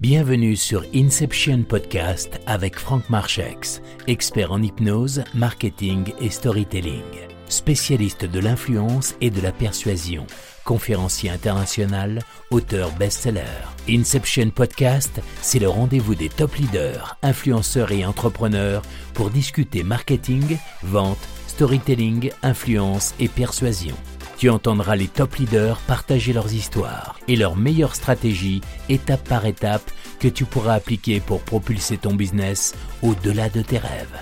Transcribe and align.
Bienvenue 0.00 0.54
sur 0.54 0.84
Inception 0.94 1.64
Podcast 1.64 2.40
avec 2.46 2.78
Franck 2.78 3.10
Marchex, 3.10 3.82
expert 4.06 4.52
en 4.52 4.62
hypnose, 4.62 5.24
marketing 5.34 6.12
et 6.20 6.30
storytelling, 6.30 7.02
spécialiste 7.48 8.24
de 8.24 8.38
l'influence 8.38 9.16
et 9.20 9.30
de 9.30 9.40
la 9.40 9.50
persuasion, 9.50 10.24
conférencier 10.64 11.30
international, 11.30 12.20
auteur 12.52 12.92
best-seller. 12.92 13.42
Inception 13.88 14.50
Podcast, 14.50 15.20
c'est 15.42 15.58
le 15.58 15.68
rendez-vous 15.68 16.14
des 16.14 16.28
top 16.28 16.54
leaders, 16.54 17.18
influenceurs 17.22 17.90
et 17.90 18.06
entrepreneurs 18.06 18.82
pour 19.14 19.30
discuter 19.30 19.82
marketing, 19.82 20.58
vente, 20.84 21.28
storytelling, 21.48 22.30
influence 22.44 23.16
et 23.18 23.26
persuasion. 23.26 23.96
Tu 24.38 24.50
entendras 24.50 24.94
les 24.94 25.08
top 25.08 25.34
leaders 25.34 25.78
partager 25.88 26.32
leurs 26.32 26.54
histoires 26.54 27.18
et 27.26 27.34
leurs 27.34 27.56
meilleures 27.56 27.96
stratégies 27.96 28.60
étape 28.88 29.28
par 29.28 29.46
étape 29.46 29.82
que 30.20 30.28
tu 30.28 30.44
pourras 30.44 30.74
appliquer 30.74 31.18
pour 31.18 31.40
propulser 31.40 31.98
ton 31.98 32.14
business 32.14 32.76
au-delà 33.02 33.48
de 33.48 33.62
tes 33.62 33.78
rêves. 33.78 34.16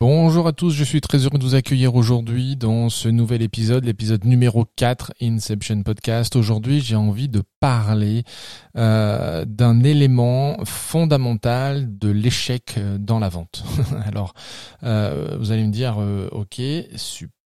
Bonjour 0.00 0.46
à 0.46 0.52
tous, 0.52 0.70
je 0.70 0.82
suis 0.82 1.02
très 1.02 1.18
heureux 1.18 1.36
de 1.36 1.44
vous 1.44 1.54
accueillir 1.54 1.94
aujourd'hui 1.94 2.56
dans 2.56 2.88
ce 2.88 3.10
nouvel 3.10 3.42
épisode, 3.42 3.84
l'épisode 3.84 4.24
numéro 4.24 4.64
4 4.76 5.12
Inception 5.20 5.82
Podcast. 5.82 6.34
Aujourd'hui, 6.34 6.80
j'ai 6.80 6.96
envie 6.96 7.28
de 7.28 7.42
parler 7.60 8.24
euh, 8.78 9.44
d'un 9.44 9.82
élément 9.82 10.56
fondamental 10.64 11.98
de 11.98 12.08
l'échec 12.08 12.78
dans 12.98 13.18
la 13.18 13.28
vente. 13.28 13.62
Alors, 14.06 14.32
euh, 14.84 15.36
vous 15.38 15.52
allez 15.52 15.66
me 15.66 15.70
dire, 15.70 15.96
euh, 15.98 16.30
ok, 16.32 16.62
super 16.96 17.39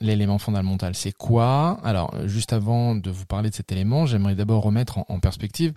L'élément 0.00 0.38
fondamental, 0.38 0.94
c'est 0.94 1.12
quoi? 1.12 1.78
Alors, 1.84 2.14
juste 2.26 2.52
avant 2.52 2.94
de 2.94 3.10
vous 3.10 3.26
parler 3.26 3.50
de 3.50 3.54
cet 3.54 3.72
élément, 3.72 4.06
j'aimerais 4.06 4.34
d'abord 4.34 4.62
remettre 4.62 4.98
en, 5.08 5.20
perspective. 5.20 5.74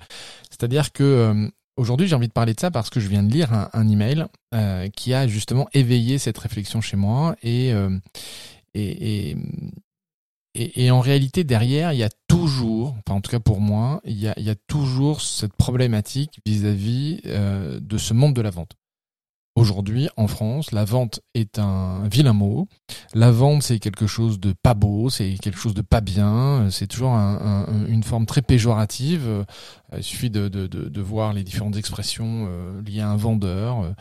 C'est-à-dire 0.50 0.94
que 0.94 1.04
euh, 1.04 1.50
aujourd'hui, 1.76 2.08
j'ai 2.08 2.16
envie 2.16 2.30
de 2.30 2.34
parler 2.34 2.54
de 2.54 2.60
ça 2.60 2.72
parce 2.72 2.90
que 2.90 3.00
je 3.00 3.08
viens 3.10 3.24
de 3.24 3.32
lire 3.32 3.70
un, 3.74 3.90
email 3.90 4.26
euh, 4.54 4.88
qui 4.90 5.14
a 5.14 5.28
justement 5.28 5.68
éveillé 5.74 6.18
cette 6.18 6.38
réflexion 6.38 6.80
chez 6.82 6.96
moi 6.98 7.36
euh, 7.46 8.00
et, 8.74 9.36
en 10.90 11.02
réalité, 11.02 11.44
derrière, 11.44 11.94
il 11.94 12.00
y 12.00 12.04
a 12.04 12.10
toujours, 12.28 12.96
enfin 13.00 13.18
en 13.18 13.22
tout 13.22 13.32
cas 13.32 13.40
pour 13.40 13.60
moi, 13.60 14.02
il 14.06 14.18
y 14.18 14.28
a 14.50 14.56
toujours 14.68 15.22
cette 15.22 15.54
problématique 15.54 16.40
vis-à-vis 16.46 17.22
de 17.24 17.98
ce 17.98 18.14
monde 18.14 18.34
de 18.34 18.42
la 18.42 18.50
vente. 18.50 18.76
Aujourd'hui, 19.58 20.08
en 20.18 20.28
France, 20.28 20.72
la 20.72 20.86
vente 20.86 21.20
est 21.34 21.58
un 21.58 22.08
vilain 22.08 22.34
mot. 22.34 22.68
La 23.16 23.32
vente, 23.32 23.64
c'est 23.64 23.80
quelque 23.80 24.06
chose 24.06 24.40
de 24.40 24.54
pas 24.54 24.76
beau, 24.76 25.10
c'est 25.10 25.34
quelque 25.42 25.58
chose 25.58 25.74
de 25.74 25.82
pas 25.82 26.00
bien. 26.00 26.68
C'est 26.70 26.86
toujours 26.86 27.14
une 27.16 28.04
forme 28.04 28.28
très 28.28 28.44
péjorative. 28.44 29.48
Il 29.98 30.04
suffit 30.04 30.30
de, 30.30 31.02
voir 31.02 31.34
les 31.34 31.44
différentes 31.44 31.76
expressions 31.76 32.46
euh, 32.48 32.84
liées 32.84 33.02
à 33.02 33.10
un 33.10 33.16
vendeur. 33.16 33.96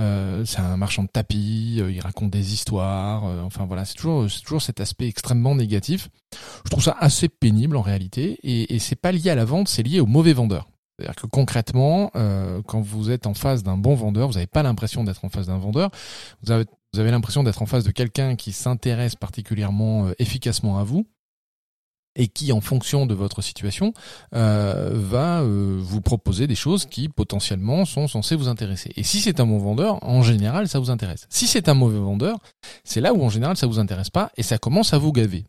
Euh, 0.00 0.46
c'est 0.46 0.60
un 0.60 0.78
marchand 0.78 1.02
de 1.02 1.08
tapis, 1.08 1.76
euh, 1.78 1.92
il 1.92 2.00
raconte 2.00 2.30
des 2.30 2.54
histoires. 2.54 3.24
enfin 3.44 3.66
voilà, 3.66 3.84
c'est 3.84 3.96
toujours, 3.96 4.26
toujours 4.42 4.62
cet 4.62 4.80
aspect 4.80 5.08
extrêmement 5.08 5.54
négatif. 5.54 6.08
Je 6.64 6.70
trouve 6.70 6.82
ça 6.82 6.96
assez 6.98 7.28
pénible 7.28 7.76
en 7.76 7.82
réalité. 7.82 8.38
Et, 8.44 8.74
et 8.74 8.78
c'est 8.78 8.96
pas 8.96 9.12
lié 9.12 9.28
à 9.28 9.34
la 9.34 9.44
vente, 9.44 9.68
c'est 9.68 9.82
lié 9.82 10.00
au 10.00 10.06
mauvais 10.06 10.32
vendeur. 10.32 10.71
C'est-à-dire 11.02 11.20
que 11.20 11.26
concrètement, 11.26 12.12
euh, 12.14 12.62
quand 12.64 12.80
vous 12.80 13.10
êtes 13.10 13.26
en 13.26 13.34
face 13.34 13.64
d'un 13.64 13.76
bon 13.76 13.96
vendeur, 13.96 14.28
vous 14.28 14.34
n'avez 14.34 14.46
pas 14.46 14.62
l'impression 14.62 15.02
d'être 15.02 15.24
en 15.24 15.28
face 15.28 15.46
d'un 15.46 15.58
vendeur, 15.58 15.90
vous 16.42 16.52
avez, 16.52 17.10
l'impression 17.10 17.42
d'être 17.42 17.60
en 17.60 17.66
face 17.66 17.82
de 17.82 17.90
quelqu'un 17.90 18.36
qui 18.36 18.52
s'intéresse 18.52 19.16
particulièrement 19.16 20.06
euh, 20.06 20.12
efficacement 20.20 20.78
à 20.78 20.84
vous 20.84 21.06
et 22.14 22.28
qui, 22.28 22.52
en 22.52 22.60
fonction 22.60 23.06
de 23.06 23.14
votre 23.14 23.42
situation, 23.42 23.94
euh, 24.34 24.90
va 24.92 25.42
vous 25.42 26.02
proposer 26.02 26.46
des 26.46 26.54
choses 26.54 26.84
qui 26.84 27.08
potentiellement 27.08 27.84
sont 27.86 28.06
censées 28.06 28.36
vous 28.36 28.48
intéresser. 28.48 28.92
Et 28.96 29.02
si 29.02 29.20
c'est 29.20 29.40
un 29.40 29.46
bon 29.46 29.58
vendeur, 29.58 29.98
en 30.04 30.22
général, 30.22 30.68
ça 30.68 30.78
vous 30.78 30.90
intéresse. 30.90 31.26
Si 31.30 31.46
c'est 31.46 31.68
un 31.70 31.74
mauvais 31.74 31.98
vendeur, 31.98 32.38
c'est 32.84 33.00
là 33.00 33.14
où 33.14 33.24
en 33.24 33.30
général 33.30 33.56
ça 33.56 33.66
vous 33.66 33.78
intéresse 33.78 34.10
pas 34.10 34.30
et 34.36 34.42
ça 34.42 34.58
commence 34.58 34.92
à 34.92 34.98
vous 34.98 35.10
gaver. 35.10 35.46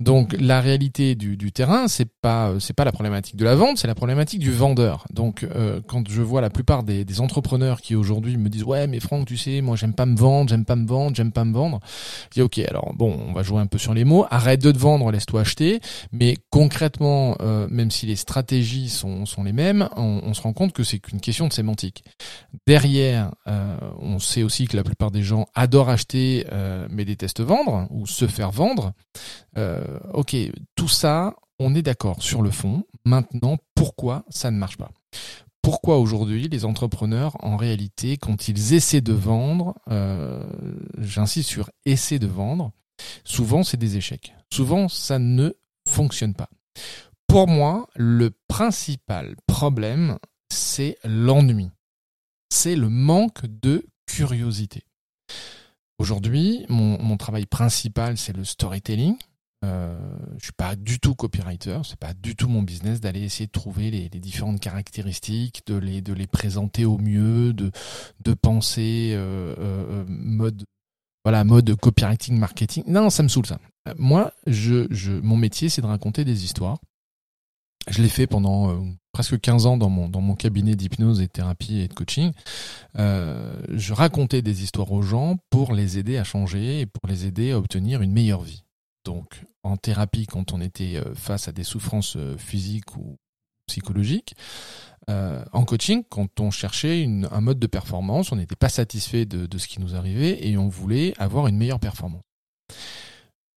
Donc 0.00 0.34
la 0.38 0.60
réalité 0.60 1.14
du, 1.14 1.52
terrain, 1.52 1.88
c'est 1.88 2.08
pas 2.20 2.54
c'est 2.58 2.74
pas 2.74 2.84
la 2.84 2.92
problématique 2.92 3.36
de 3.36 3.44
la 3.44 3.54
vente, 3.54 3.78
c'est 3.78 3.86
la 3.86 3.94
problématique 3.94 4.40
du 4.40 4.52
vendeur. 4.52 5.04
Donc 5.10 5.44
euh, 5.44 5.80
quand 5.86 6.08
je 6.08 6.22
vois 6.22 6.40
la 6.40 6.50
plupart 6.50 6.82
des, 6.82 7.04
entrepreneurs 7.20 7.80
qui 7.80 7.94
aujourd'hui 7.94 8.36
me 8.36 8.48
disent 8.48 8.64
ouais 8.64 8.88
mais 8.88 8.98
Franck 8.98 9.26
tu 9.26 9.36
sais 9.36 9.60
moi 9.60 9.76
j'aime 9.76 9.94
pas 9.94 10.04
me 10.04 10.16
vendre, 10.16 10.48
j'aime 10.48 10.64
pas 10.64 10.74
me 10.74 10.86
vendre, 10.86 11.14
j'aime 11.14 11.30
pas 11.30 11.44
me 11.44 11.52
vendre, 11.52 11.78
je 12.30 12.40
dis 12.40 12.42
ok 12.42 12.58
alors 12.58 12.92
bon 12.94 13.16
on 13.28 13.32
va 13.32 13.44
jouer 13.44 13.60
un 13.60 13.66
peu 13.66 13.78
sur 13.78 13.94
les 13.94 14.04
mots, 14.04 14.26
arrête 14.30 14.60
de 14.60 14.72
te 14.72 14.78
vendre, 14.78 15.12
laisse-toi 15.12 15.42
acheter. 15.42 15.80
Mais 16.10 16.36
concrètement 16.50 17.36
euh, 17.40 17.68
même 17.70 17.92
si 17.92 18.06
les 18.06 18.16
stratégies 18.16 18.88
sont, 18.88 19.24
les 19.44 19.52
mêmes, 19.52 19.88
on, 19.96 20.34
se 20.34 20.40
rend 20.40 20.52
compte 20.52 20.72
que 20.72 20.82
c'est 20.82 20.98
qu'une 20.98 21.20
question 21.20 21.46
de 21.46 21.52
sémantique. 21.52 22.04
Derrière, 22.66 23.32
euh, 23.46 23.76
on 24.00 24.18
sait 24.18 24.42
aussi 24.42 24.66
que 24.66 24.76
la 24.76 24.82
plupart 24.82 25.10
des 25.10 25.22
gens 25.22 25.46
adorent 25.54 25.90
acheter 25.90 26.46
mais 26.90 27.04
détestent 27.04 27.42
vendre 27.42 27.86
ou 27.90 28.06
se 28.06 28.26
faire 28.26 28.50
vendre. 28.50 28.92
Euh, 29.56 29.98
ok, 30.12 30.36
tout 30.74 30.88
ça, 30.88 31.34
on 31.58 31.74
est 31.74 31.82
d'accord 31.82 32.22
sur 32.22 32.42
le 32.42 32.50
fond. 32.50 32.84
Maintenant, 33.04 33.58
pourquoi 33.74 34.24
ça 34.28 34.50
ne 34.50 34.58
marche 34.58 34.76
pas? 34.76 34.90
Pourquoi 35.62 35.98
aujourd'hui 35.98 36.48
les 36.48 36.64
entrepreneurs, 36.66 37.36
en 37.42 37.56
réalité, 37.56 38.18
quand 38.18 38.48
ils 38.48 38.74
essaient 38.74 39.00
de 39.00 39.14
vendre, 39.14 39.74
euh, 39.90 40.44
j'insiste 40.98 41.48
sur 41.48 41.70
essayer 41.86 42.18
de 42.18 42.26
vendre, 42.26 42.72
souvent 43.24 43.62
c'est 43.62 43.78
des 43.78 43.96
échecs. 43.96 44.34
Souvent 44.52 44.88
ça 44.88 45.18
ne 45.18 45.52
fonctionne 45.88 46.34
pas. 46.34 46.50
Pour 47.26 47.48
moi, 47.48 47.88
le 47.96 48.30
principal 48.46 49.36
problème, 49.46 50.18
c'est 50.50 50.98
l'ennui. 51.04 51.70
C'est 52.50 52.76
le 52.76 52.90
manque 52.90 53.46
de 53.46 53.86
curiosité. 54.06 54.84
Aujourd'hui, 55.98 56.66
mon, 56.68 57.02
mon 57.02 57.16
travail 57.16 57.46
principal, 57.46 58.18
c'est 58.18 58.36
le 58.36 58.44
storytelling. 58.44 59.16
Euh, 59.64 59.94
je 60.38 60.44
suis 60.44 60.52
pas 60.52 60.76
du 60.76 60.98
tout 60.98 61.14
copywriter, 61.14 61.78
c'est 61.84 61.98
pas 61.98 62.12
du 62.12 62.36
tout 62.36 62.48
mon 62.48 62.62
business 62.62 63.00
d'aller 63.00 63.22
essayer 63.22 63.46
de 63.46 63.52
trouver 63.52 63.90
les, 63.90 64.08
différentes 64.08 64.60
caractéristiques, 64.60 65.62
de 65.66 65.76
les 65.76 66.26
présenter 66.26 66.84
au 66.84 66.98
mieux, 66.98 67.52
de 67.52 68.34
penser 68.34 69.12
euh, 69.14 69.54
euh, 69.58 70.04
mode 70.08 70.64
voilà 71.24 71.44
mode 71.44 71.74
copywriting 71.76 72.36
marketing. 72.36 72.84
Non, 72.86 73.08
ça 73.08 73.22
me 73.22 73.28
saoule 73.28 73.46
ça. 73.46 73.58
Moi, 73.96 74.32
je, 74.46 75.20
mon 75.20 75.36
métier 75.36 75.70
c'est 75.70 75.80
de 75.80 75.86
raconter 75.86 76.24
des 76.24 76.44
histoires. 76.44 76.78
Je 77.88 78.02
l'ai 78.02 78.08
fait 78.08 78.26
pendant 78.26 78.82
presque 79.12 79.38
15 79.40 79.66
ans 79.66 79.76
dans 79.76 79.88
mon 79.88 80.34
cabinet 80.34 80.74
d'hypnose 80.74 81.20
et 81.20 81.26
de 81.26 81.32
thérapie 81.32 81.80
et 81.80 81.88
de 81.88 81.94
coaching. 81.94 82.32
je 82.96 83.92
racontais 83.92 84.42
des 84.42 84.62
histoires 84.62 84.92
aux 84.92 85.02
gens 85.02 85.36
pour 85.48 85.72
les 85.72 85.96
aider 85.98 86.18
à 86.18 86.24
changer 86.24 86.80
et 86.80 86.86
pour 86.86 87.08
les 87.08 87.24
aider 87.24 87.52
à 87.52 87.58
obtenir 87.58 88.02
une 88.02 88.12
meilleure 88.12 88.42
vie. 88.42 88.63
Donc, 89.04 89.44
en 89.62 89.76
thérapie, 89.76 90.26
quand 90.26 90.52
on 90.52 90.60
était 90.60 90.96
euh, 90.96 91.14
face 91.14 91.48
à 91.48 91.52
des 91.52 91.64
souffrances 91.64 92.16
euh, 92.16 92.36
physiques 92.36 92.96
ou 92.96 93.16
psychologiques, 93.66 94.34
euh, 95.10 95.44
en 95.52 95.64
coaching, 95.64 96.02
quand 96.08 96.40
on 96.40 96.50
cherchait 96.50 97.06
un 97.30 97.40
mode 97.40 97.58
de 97.58 97.66
performance, 97.66 98.32
on 98.32 98.36
n'était 98.36 98.56
pas 98.56 98.68
satisfait 98.68 99.26
de, 99.26 99.58
ce 99.58 99.66
qui 99.66 99.80
nous 99.80 99.94
arrivait 99.94 100.46
et 100.46 100.56
on 100.56 100.68
voulait 100.68 101.12
avoir 101.18 101.46
une 101.46 101.56
meilleure 101.56 101.80
performance. 101.80 102.22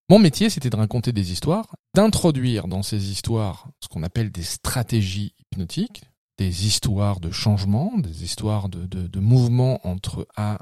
Mon 0.09 0.19
métier, 0.19 0.49
c'était 0.49 0.69
de 0.69 0.75
raconter 0.75 1.11
des 1.11 1.31
histoires, 1.31 1.75
d'introduire 1.93 2.67
dans 2.67 2.83
ces 2.83 3.11
histoires 3.11 3.69
ce 3.81 3.87
qu'on 3.89 4.03
appelle 4.03 4.31
des 4.31 4.43
stratégies 4.43 5.33
hypnotiques, 5.39 6.03
des 6.37 6.65
histoires 6.65 7.19
de 7.19 7.31
changement, 7.31 7.97
des 7.97 8.23
histoires 8.23 8.69
de, 8.69 8.85
de 8.85 9.19
mouvement 9.19 9.85
entre 9.85 10.27
A 10.37 10.59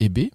et 0.00 0.08
B, 0.08 0.28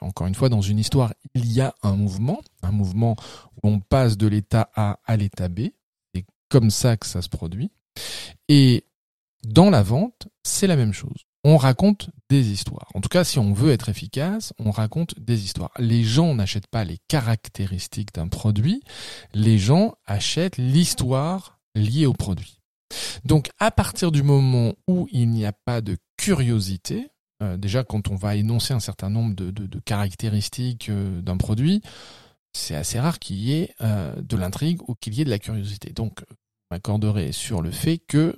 encore 0.00 0.26
une 0.26 0.34
fois, 0.34 0.48
dans 0.48 0.60
une 0.60 0.78
histoire, 0.78 1.12
il 1.34 1.52
y 1.52 1.60
a 1.60 1.74
un 1.82 1.96
mouvement, 1.96 2.40
un 2.62 2.72
mouvement 2.72 3.16
où 3.62 3.68
on 3.68 3.80
passe 3.80 4.16
de 4.16 4.26
l'état 4.26 4.70
A 4.74 4.98
à 5.06 5.16
l'état 5.16 5.48
B. 5.48 5.68
C'est 6.14 6.24
comme 6.48 6.70
ça 6.70 6.96
que 6.96 7.06
ça 7.06 7.22
se 7.22 7.28
produit. 7.28 7.70
Et 8.48 8.84
dans 9.44 9.70
la 9.70 9.82
vente, 9.82 10.28
c'est 10.42 10.66
la 10.66 10.76
même 10.76 10.92
chose. 10.92 11.26
On 11.42 11.56
raconte 11.56 12.10
des 12.28 12.50
histoires. 12.50 12.88
En 12.94 13.00
tout 13.00 13.08
cas, 13.08 13.24
si 13.24 13.38
on 13.38 13.54
veut 13.54 13.72
être 13.72 13.88
efficace, 13.88 14.52
on 14.58 14.70
raconte 14.70 15.18
des 15.18 15.44
histoires. 15.44 15.72
Les 15.78 16.04
gens 16.04 16.34
n'achètent 16.34 16.66
pas 16.66 16.84
les 16.84 16.98
caractéristiques 17.08 18.12
d'un 18.14 18.28
produit, 18.28 18.82
les 19.32 19.58
gens 19.58 19.94
achètent 20.06 20.58
l'histoire 20.58 21.58
liée 21.74 22.04
au 22.04 22.12
produit. 22.12 22.60
Donc, 23.24 23.50
à 23.58 23.70
partir 23.70 24.12
du 24.12 24.22
moment 24.22 24.74
où 24.86 25.08
il 25.12 25.30
n'y 25.30 25.46
a 25.46 25.52
pas 25.52 25.80
de 25.80 25.96
curiosité, 26.16 27.08
euh, 27.42 27.56
déjà, 27.56 27.84
quand 27.84 28.08
on 28.08 28.16
va 28.16 28.36
énoncer 28.36 28.74
un 28.74 28.80
certain 28.80 29.10
nombre 29.10 29.34
de, 29.34 29.78
caractéristiques 29.80 30.88
euh, 30.90 31.20
d'un 31.22 31.36
produit, 31.36 31.82
c'est 32.52 32.74
assez 32.74 32.98
rare 33.00 33.18
qu'il 33.18 33.36
y 33.36 33.54
ait 33.54 33.74
euh, 33.80 34.14
de 34.20 34.36
l'intrigue 34.36 34.80
ou 34.88 34.94
qu'il 34.94 35.14
y 35.14 35.22
ait 35.22 35.24
de 35.24 35.30
la 35.30 35.38
curiosité. 35.38 35.92
Donc, 35.92 36.24
m'accorderai 36.70 37.32
sur 37.32 37.62
le 37.62 37.70
fait 37.70 37.98
que 37.98 38.36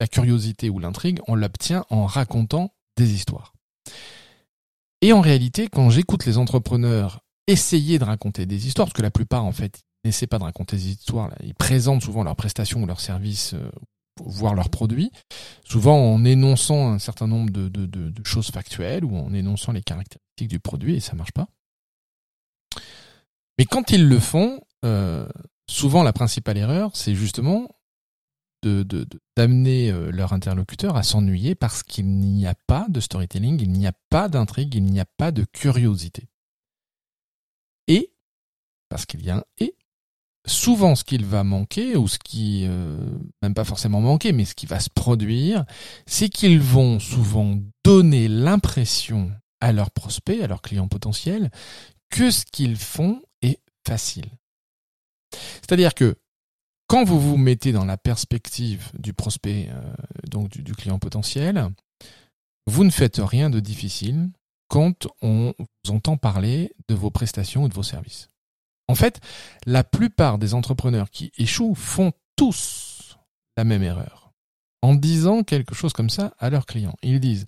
la 0.00 0.08
curiosité 0.08 0.70
ou 0.70 0.78
l'intrigue, 0.78 1.20
on 1.28 1.34
l'obtient 1.34 1.84
en 1.90 2.06
racontant 2.06 2.74
des 2.96 3.12
histoires. 3.12 3.52
Et 5.00 5.12
en 5.12 5.20
réalité, 5.20 5.68
quand 5.68 5.90
j'écoute 5.90 6.26
les 6.26 6.38
entrepreneurs 6.38 7.20
essayer 7.46 7.98
de 7.98 8.04
raconter 8.04 8.46
des 8.46 8.66
histoires, 8.66 8.86
parce 8.86 8.96
que 8.96 9.02
la 9.02 9.10
plupart, 9.10 9.44
en 9.44 9.52
fait, 9.52 9.82
n'essaient 10.04 10.26
pas 10.26 10.38
de 10.38 10.44
raconter 10.44 10.76
des 10.76 10.90
histoires, 10.90 11.30
ils 11.42 11.54
présentent 11.54 12.02
souvent 12.02 12.24
leurs 12.24 12.36
prestations 12.36 12.82
ou 12.82 12.86
leurs 12.86 13.00
services 13.00 13.54
voir 14.20 14.54
leurs 14.54 14.70
produits, 14.70 15.10
souvent 15.64 15.96
en 15.96 16.24
énonçant 16.24 16.92
un 16.92 16.98
certain 16.98 17.26
nombre 17.26 17.50
de, 17.50 18.12
choses 18.24 18.50
factuelles 18.50 19.04
ou 19.04 19.16
en 19.16 19.32
énonçant 19.32 19.72
les 19.72 19.82
caractéristiques 19.82 20.48
du 20.48 20.60
produit 20.60 20.96
et 20.96 21.00
ça 21.00 21.14
marche 21.14 21.32
pas. 21.32 21.48
Mais 23.58 23.64
quand 23.64 23.90
ils 23.90 24.06
le 24.06 24.18
font, 24.18 24.60
euh, 24.84 25.28
souvent 25.68 26.02
la 26.02 26.12
principale 26.12 26.58
erreur, 26.58 26.90
c'est 26.94 27.14
justement 27.14 27.68
d'amener 28.62 29.90
euh, 29.90 30.10
leur 30.12 30.32
interlocuteur 30.32 30.96
à 30.96 31.02
s'ennuyer 31.02 31.56
parce 31.56 31.82
qu'il 31.82 32.06
n'y 32.06 32.46
a 32.46 32.54
pas 32.66 32.86
de 32.88 33.00
storytelling, 33.00 33.60
il 33.60 33.72
n'y 33.72 33.88
a 33.88 33.92
pas 34.08 34.28
d'intrigue, 34.28 34.74
il 34.76 34.84
n'y 34.84 35.00
a 35.00 35.04
pas 35.04 35.32
de 35.32 35.44
curiosité. 35.44 36.28
Et, 37.88 38.14
parce 38.88 39.04
qu'il 39.04 39.24
y 39.24 39.30
a 39.30 39.38
un 39.38 39.44
et, 39.58 39.74
souvent 40.46 40.94
ce 40.94 41.04
qu'il 41.04 41.24
va 41.24 41.44
manquer, 41.44 41.96
ou 41.96 42.08
ce 42.08 42.18
qui, 42.18 42.64
euh, 42.66 42.96
même 43.42 43.54
pas 43.54 43.64
forcément 43.64 44.00
manquer, 44.00 44.32
mais 44.32 44.44
ce 44.44 44.54
qui 44.54 44.66
va 44.66 44.80
se 44.80 44.90
produire, 44.90 45.64
c'est 46.06 46.28
qu'ils 46.28 46.60
vont 46.60 46.98
souvent 46.98 47.58
donner 47.84 48.28
l'impression 48.28 49.30
à 49.60 49.72
leurs 49.72 49.90
prospects, 49.90 50.42
à 50.42 50.46
leurs 50.46 50.62
clients 50.62 50.88
potentiels, 50.88 51.50
que 52.10 52.30
ce 52.30 52.44
qu'ils 52.44 52.76
font 52.76 53.22
est 53.42 53.60
facile. 53.86 54.26
C'est-à-dire 55.32 55.94
que 55.94 56.16
quand 56.88 57.04
vous 57.04 57.20
vous 57.20 57.36
mettez 57.38 57.72
dans 57.72 57.86
la 57.86 57.96
perspective 57.96 58.90
du 58.98 59.14
prospect, 59.14 59.68
euh, 59.70 59.94
donc 60.28 60.50
du, 60.50 60.74
client 60.74 60.98
potentiel, 60.98 61.70
vous 62.66 62.84
ne 62.84 62.90
faites 62.90 63.16
rien 63.18 63.48
de 63.48 63.60
difficile 63.60 64.28
quand 64.68 65.06
on 65.22 65.54
vous 65.58 65.90
entend 65.90 66.16
parler 66.16 66.72
de 66.88 66.94
vos 66.94 67.10
prestations 67.10 67.64
ou 67.64 67.68
de 67.68 67.74
vos 67.74 67.82
services. 67.82 68.28
En 68.88 68.94
fait, 68.94 69.20
la 69.66 69.84
plupart 69.84 70.38
des 70.38 70.54
entrepreneurs 70.54 71.10
qui 71.10 71.32
échouent 71.38 71.74
font 71.74 72.12
tous 72.36 73.18
la 73.56 73.64
même 73.64 73.82
erreur. 73.82 74.32
En 74.82 74.94
disant 74.94 75.44
quelque 75.44 75.74
chose 75.74 75.92
comme 75.92 76.10
ça 76.10 76.34
à 76.38 76.50
leurs 76.50 76.66
clients. 76.66 76.96
Ils 77.02 77.20
disent 77.20 77.46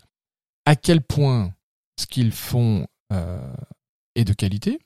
à 0.67 0.77
quel 0.77 1.03
point 1.03 1.53
ce 1.99 2.07
qu'ils 2.07 2.33
font 2.33 2.87
euh, 3.13 3.55
est 4.15 4.25
de 4.25 4.33
qualité, 4.33 4.79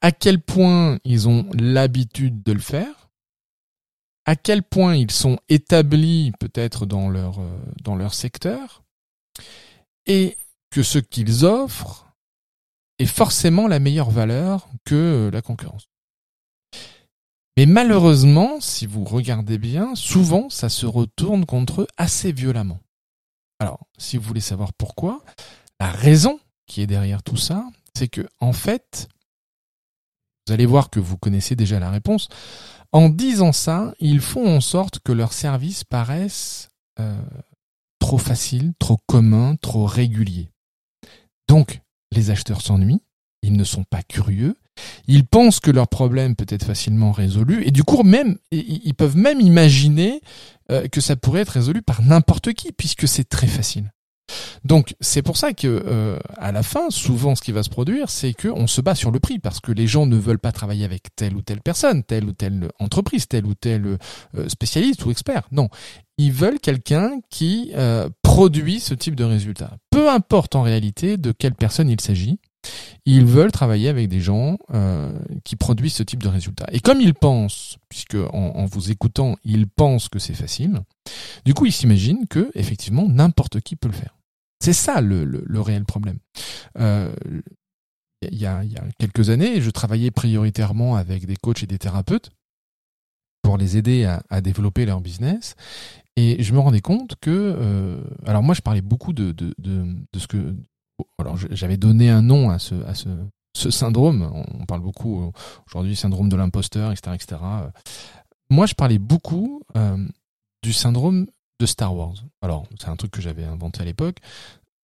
à 0.00 0.12
quel 0.12 0.40
point 0.40 0.98
ils 1.04 1.28
ont 1.28 1.48
l'habitude 1.54 2.42
de 2.42 2.52
le 2.52 2.60
faire, 2.60 3.10
à 4.24 4.36
quel 4.36 4.62
point 4.62 4.94
ils 4.94 5.10
sont 5.10 5.38
établis 5.48 6.32
peut-être 6.38 6.86
dans 6.86 7.08
leur, 7.08 7.40
euh, 7.40 7.58
dans 7.82 7.96
leur 7.96 8.14
secteur, 8.14 8.82
et 10.06 10.36
que 10.70 10.82
ce 10.82 10.98
qu'ils 10.98 11.44
offrent 11.44 12.11
forcément 13.06 13.68
la 13.68 13.78
meilleure 13.78 14.10
valeur 14.10 14.68
que 14.84 15.30
la 15.32 15.42
concurrence. 15.42 15.88
Mais 17.56 17.66
malheureusement, 17.66 18.60
si 18.60 18.86
vous 18.86 19.04
regardez 19.04 19.58
bien, 19.58 19.94
souvent 19.94 20.48
ça 20.48 20.68
se 20.68 20.86
retourne 20.86 21.44
contre 21.44 21.82
eux 21.82 21.86
assez 21.98 22.32
violemment. 22.32 22.80
Alors, 23.58 23.86
si 23.98 24.16
vous 24.16 24.24
voulez 24.24 24.40
savoir 24.40 24.72
pourquoi, 24.72 25.22
la 25.78 25.90
raison 25.90 26.40
qui 26.66 26.80
est 26.80 26.86
derrière 26.86 27.22
tout 27.22 27.36
ça, 27.36 27.66
c'est 27.94 28.08
que 28.08 28.26
en 28.40 28.52
fait, 28.52 29.08
vous 30.46 30.54
allez 30.54 30.66
voir 30.66 30.90
que 30.90 30.98
vous 30.98 31.18
connaissez 31.18 31.54
déjà 31.54 31.78
la 31.78 31.90
réponse. 31.90 32.28
En 32.90 33.08
disant 33.08 33.52
ça, 33.52 33.94
ils 34.00 34.20
font 34.20 34.46
en 34.46 34.60
sorte 34.60 34.98
que 35.00 35.12
leurs 35.12 35.32
services 35.32 35.84
paraissent 35.84 36.68
euh, 36.98 37.22
trop 37.98 38.18
faciles, 38.18 38.72
trop 38.78 38.98
communs, 39.06 39.56
trop 39.56 39.86
réguliers. 39.86 40.50
Donc, 41.48 41.81
les 42.14 42.30
acheteurs 42.30 42.60
s'ennuient, 42.60 43.02
ils 43.42 43.56
ne 43.56 43.64
sont 43.64 43.84
pas 43.84 44.02
curieux, 44.02 44.56
ils 45.06 45.26
pensent 45.26 45.60
que 45.60 45.70
leur 45.70 45.88
problème 45.88 46.36
peut 46.36 46.46
être 46.48 46.64
facilement 46.64 47.12
résolu, 47.12 47.66
et 47.66 47.70
du 47.70 47.82
coup, 47.82 48.02
même, 48.02 48.38
ils 48.50 48.94
peuvent 48.94 49.16
même 49.16 49.40
imaginer 49.40 50.20
euh, 50.70 50.88
que 50.88 51.00
ça 51.00 51.16
pourrait 51.16 51.40
être 51.40 51.50
résolu 51.50 51.82
par 51.82 52.02
n'importe 52.02 52.52
qui, 52.52 52.72
puisque 52.72 53.08
c'est 53.08 53.28
très 53.28 53.46
facile. 53.46 53.92
Donc 54.64 54.94
c'est 55.00 55.22
pour 55.22 55.36
ça 55.36 55.52
que 55.52 55.66
euh, 55.66 56.18
à 56.36 56.52
la 56.52 56.62
fin, 56.62 56.90
souvent, 56.90 57.34
ce 57.34 57.42
qui 57.42 57.52
va 57.52 57.62
se 57.62 57.70
produire, 57.70 58.10
c'est 58.10 58.32
qu'on 58.34 58.66
se 58.66 58.80
bat 58.80 58.94
sur 58.94 59.10
le 59.10 59.20
prix 59.20 59.38
parce 59.38 59.60
que 59.60 59.72
les 59.72 59.86
gens 59.86 60.06
ne 60.06 60.16
veulent 60.16 60.38
pas 60.38 60.52
travailler 60.52 60.84
avec 60.84 61.14
telle 61.16 61.36
ou 61.36 61.42
telle 61.42 61.60
personne, 61.60 62.02
telle 62.02 62.24
ou 62.24 62.32
telle 62.32 62.68
entreprise, 62.78 63.26
tel 63.28 63.46
ou 63.46 63.54
tel 63.54 63.98
euh, 64.36 64.48
spécialiste 64.48 65.04
ou 65.04 65.10
expert. 65.10 65.42
Non, 65.52 65.68
ils 66.18 66.32
veulent 66.32 66.60
quelqu'un 66.60 67.20
qui 67.30 67.72
euh, 67.74 68.08
produit 68.22 68.80
ce 68.80 68.94
type 68.94 69.16
de 69.16 69.24
résultat. 69.24 69.76
Peu 69.90 70.10
importe 70.10 70.54
en 70.54 70.62
réalité 70.62 71.16
de 71.16 71.32
quelle 71.32 71.54
personne 71.54 71.88
il 71.88 72.00
s'agit. 72.00 72.38
Ils 73.06 73.24
veulent 73.24 73.50
travailler 73.50 73.88
avec 73.88 74.08
des 74.08 74.20
gens 74.20 74.56
qui 75.42 75.56
produisent 75.56 75.94
ce 75.94 76.04
type 76.04 76.22
de 76.22 76.28
résultat. 76.28 76.66
Et 76.70 76.78
comme 76.78 77.00
ils 77.00 77.12
pensent, 77.12 77.78
puisque 77.88 78.14
en, 78.14 78.52
en 78.54 78.66
vous 78.66 78.92
écoutant, 78.92 79.34
ils 79.44 79.66
pensent 79.66 80.08
que 80.08 80.20
c'est 80.20 80.32
facile, 80.34 80.80
du 81.44 81.54
coup, 81.54 81.66
ils 81.66 81.72
s'imaginent 81.72 82.26
que 82.28 82.50
effectivement 82.54 83.08
n'importe 83.08 83.60
qui 83.60 83.74
peut 83.74 83.88
le 83.88 83.94
faire. 83.94 84.14
C'est 84.62 84.72
ça 84.72 85.00
le, 85.00 85.24
le, 85.24 85.60
réel 85.60 85.84
problème. 85.84 86.18
Euh, 86.78 87.12
il 88.22 88.38
y, 88.38 88.46
a, 88.46 88.62
quelques 88.96 89.30
années, 89.30 89.60
je 89.60 89.70
travaillais 89.70 90.12
prioritairement 90.12 90.94
avec 90.94 91.26
des 91.26 91.34
coachs 91.34 91.64
et 91.64 91.66
des 91.66 91.78
thérapeutes 91.78 92.30
pour 93.42 93.58
les 93.58 93.76
aider 93.76 94.04
à, 94.04 94.40
développer 94.40 94.86
leur 94.86 95.00
business. 95.00 95.56
Et 96.14 96.40
je 96.40 96.52
me 96.52 96.60
rendais 96.60 96.80
compte 96.80 97.16
que, 97.20 97.30
euh, 97.30 98.00
alors 98.24 98.44
moi, 98.44 98.54
je 98.54 98.60
parlais 98.60 98.82
beaucoup 98.82 99.12
de, 99.12 99.34
ce 100.16 100.26
que, 100.28 100.54
alors 101.18 101.36
j'avais 101.36 101.76
donné 101.76 102.08
un 102.08 102.22
nom 102.22 102.50
à 102.50 102.60
ce, 102.60 102.76
syndrome. 103.56 104.30
On 104.60 104.64
parle 104.64 104.82
beaucoup 104.82 105.32
aujourd'hui 105.66 105.96
syndrome 105.96 106.28
de 106.28 106.36
l'imposteur, 106.36 106.92
etc., 106.92 107.16
etc. 107.16 107.40
Moi, 108.48 108.66
je 108.66 108.74
parlais 108.74 109.00
beaucoup 109.00 109.62
euh, 109.76 109.96
du 110.62 110.72
syndrome 110.72 111.26
de 111.60 111.66
Star 111.66 111.94
Wars. 111.94 112.14
Alors, 112.40 112.66
c'est 112.78 112.88
un 112.88 112.96
truc 112.96 113.10
que 113.10 113.20
j'avais 113.20 113.44
inventé 113.44 113.82
à 113.82 113.84
l'époque. 113.84 114.18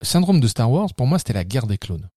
Syndrome 0.03 0.41
de 0.41 0.47
Star 0.47 0.70
Wars, 0.70 0.93
pour 0.94 1.06
moi, 1.06 1.19
c'était 1.19 1.32
la 1.32 1.44
guerre 1.44 1.67
des 1.67 1.79
clones. 1.79 2.09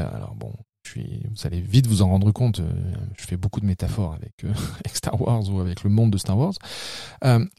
Euh, 0.00 0.14
alors 0.14 0.34
bon, 0.34 0.52
je 0.86 1.00
vous 1.00 1.46
allez 1.46 1.60
vite 1.60 1.86
vous 1.86 2.02
en 2.02 2.08
rendre 2.08 2.30
compte. 2.32 2.60
Euh, 2.60 2.72
je 3.18 3.24
fais 3.24 3.36
beaucoup 3.36 3.60
de 3.60 3.66
métaphores 3.66 4.14
avec, 4.14 4.44
euh, 4.44 4.52
avec 4.84 4.96
Star 4.96 5.20
Wars 5.20 5.48
ou 5.50 5.60
avec 5.60 5.82
le 5.82 5.90
monde 5.90 6.10
de 6.10 6.18
Star 6.18 6.38
Wars. 6.38 6.54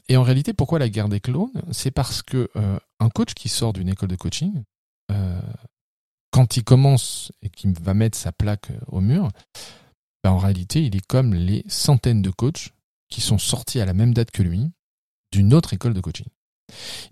et 0.08 0.16
en 0.16 0.22
réalité, 0.22 0.52
pourquoi 0.52 0.78
la 0.78 0.88
guerre 0.88 1.08
des 1.08 1.20
clones? 1.20 1.62
C'est 1.70 1.90
parce 1.90 2.22
que 2.22 2.48
un 3.00 3.08
coach 3.10 3.34
qui 3.34 3.48
sort 3.48 3.72
d'une 3.72 3.88
école 3.88 4.08
de 4.08 4.16
coaching, 4.16 4.62
quand 6.30 6.56
il 6.56 6.64
commence 6.64 7.32
et 7.42 7.48
qu'il 7.48 7.72
va 7.72 7.94
mettre 7.94 8.16
sa 8.16 8.32
plaque 8.32 8.70
au 8.88 9.00
mur, 9.00 9.30
ben, 10.24 10.30
en 10.30 10.38
réalité, 10.38 10.84
il 10.84 10.96
est 10.96 11.06
comme 11.06 11.34
les 11.34 11.64
centaines 11.68 12.22
de 12.22 12.30
coachs 12.30 12.70
qui 13.08 13.20
sont 13.20 13.38
sortis 13.38 13.80
à 13.80 13.86
la 13.86 13.94
même 13.94 14.12
date 14.12 14.30
que 14.30 14.42
lui 14.42 14.70
d'une 15.32 15.54
autre 15.54 15.72
école 15.74 15.94
de 15.94 16.00
coaching. 16.00 16.26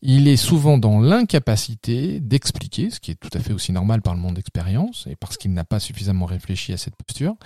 Il 0.03 0.29
est 0.29 0.37
souvent 0.37 0.79
dans 0.79 1.01
l'incapacité 1.01 2.21
d'expliquer, 2.21 2.91
ce 2.91 3.01
qui 3.01 3.11
est 3.11 3.15
tout 3.15 3.31
à 3.33 3.41
fait 3.41 3.53
aussi 3.53 3.73
normal 3.73 4.03
par 4.03 4.15
le 4.15 4.21
monde 4.21 4.35
d'expérience, 4.35 5.07
et 5.09 5.17
parce 5.17 5.37
qu'il 5.37 5.53
n'a 5.53 5.65
pas 5.65 5.81
suffisamment 5.81 6.27
réfléchi 6.27 6.73
à 6.73 6.77
cette 6.77 6.97
posture, 6.97 7.37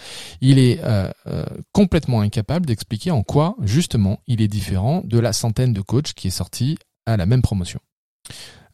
il 0.40 0.58
est 0.58 0.80
euh, 0.82 1.10
euh, 1.26 1.44
complètement 1.72 2.20
incapable 2.20 2.66
d'expliquer 2.66 3.10
en 3.10 3.22
quoi, 3.22 3.56
justement, 3.62 4.20
il 4.26 4.40
est 4.40 4.48
différent 4.48 5.02
de 5.04 5.18
la 5.18 5.32
centaine 5.32 5.72
de 5.72 5.80
coachs 5.80 6.12
qui 6.14 6.28
est 6.28 6.30
sorti 6.30 6.78
à 7.06 7.16
la 7.16 7.26
même 7.26 7.42
promotion, 7.42 7.80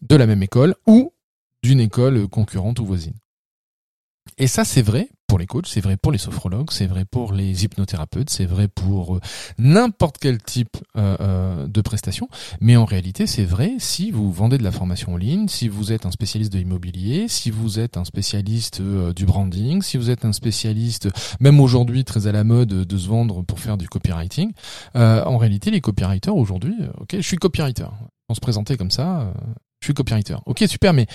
de 0.02 0.16
la 0.16 0.26
même 0.26 0.42
école 0.42 0.74
ou 0.86 1.12
d'une 1.62 1.80
école 1.80 2.28
concurrente 2.28 2.78
ou 2.78 2.86
voisine. 2.86 3.14
Et 4.38 4.46
ça, 4.46 4.64
c'est 4.64 4.82
vrai 4.82 5.08
pour 5.26 5.38
les 5.38 5.46
coachs, 5.46 5.66
c'est 5.66 5.80
vrai 5.80 5.96
pour 5.96 6.12
les 6.12 6.18
sophrologues, 6.18 6.70
c'est 6.70 6.86
vrai 6.86 7.04
pour 7.04 7.32
les 7.32 7.64
hypnothérapeutes, 7.64 8.30
c'est 8.30 8.44
vrai 8.44 8.68
pour 8.68 9.16
euh, 9.16 9.20
n'importe 9.58 10.18
quel 10.18 10.42
type 10.42 10.76
euh, 10.96 11.16
euh, 11.20 11.66
de 11.66 11.80
prestation. 11.80 12.28
Mais 12.60 12.76
en 12.76 12.84
réalité, 12.84 13.26
c'est 13.26 13.44
vrai 13.44 13.74
si 13.78 14.10
vous 14.10 14.30
vendez 14.32 14.58
de 14.58 14.62
la 14.62 14.72
formation 14.72 15.14
en 15.14 15.16
ligne, 15.16 15.48
si 15.48 15.68
vous 15.68 15.92
êtes 15.92 16.06
un 16.06 16.10
spécialiste 16.10 16.52
de 16.52 16.58
l'immobilier, 16.58 17.26
si 17.28 17.50
vous 17.50 17.78
êtes 17.78 17.96
un 17.96 18.04
spécialiste 18.04 18.80
du 18.80 19.26
branding, 19.26 19.82
si 19.82 19.96
vous 19.96 20.10
êtes 20.10 20.24
un 20.24 20.32
spécialiste, 20.32 21.08
même 21.40 21.60
aujourd'hui 21.60 22.04
très 22.04 22.26
à 22.26 22.32
la 22.32 22.44
mode, 22.44 22.68
de 22.68 22.98
se 22.98 23.08
vendre 23.08 23.42
pour 23.42 23.60
faire 23.60 23.76
du 23.76 23.88
copywriting. 23.88 24.52
en 24.94 25.36
réalité, 25.38 25.70
les 25.70 25.80
copywriters 25.80 26.36
aujourd'hui, 26.36 26.74
ok, 27.00 27.16
je 27.16 27.26
suis 27.26 27.36
copywriter. 27.36 27.86
On 28.28 28.34
se 28.34 28.40
présenter 28.40 28.76
comme 28.76 28.90
ça, 28.90 29.32
je 29.80 29.86
suis 29.86 29.94
copywriter. 29.94 30.36
Ok, 30.46 30.64
super, 30.68 30.92
mais 30.92 31.06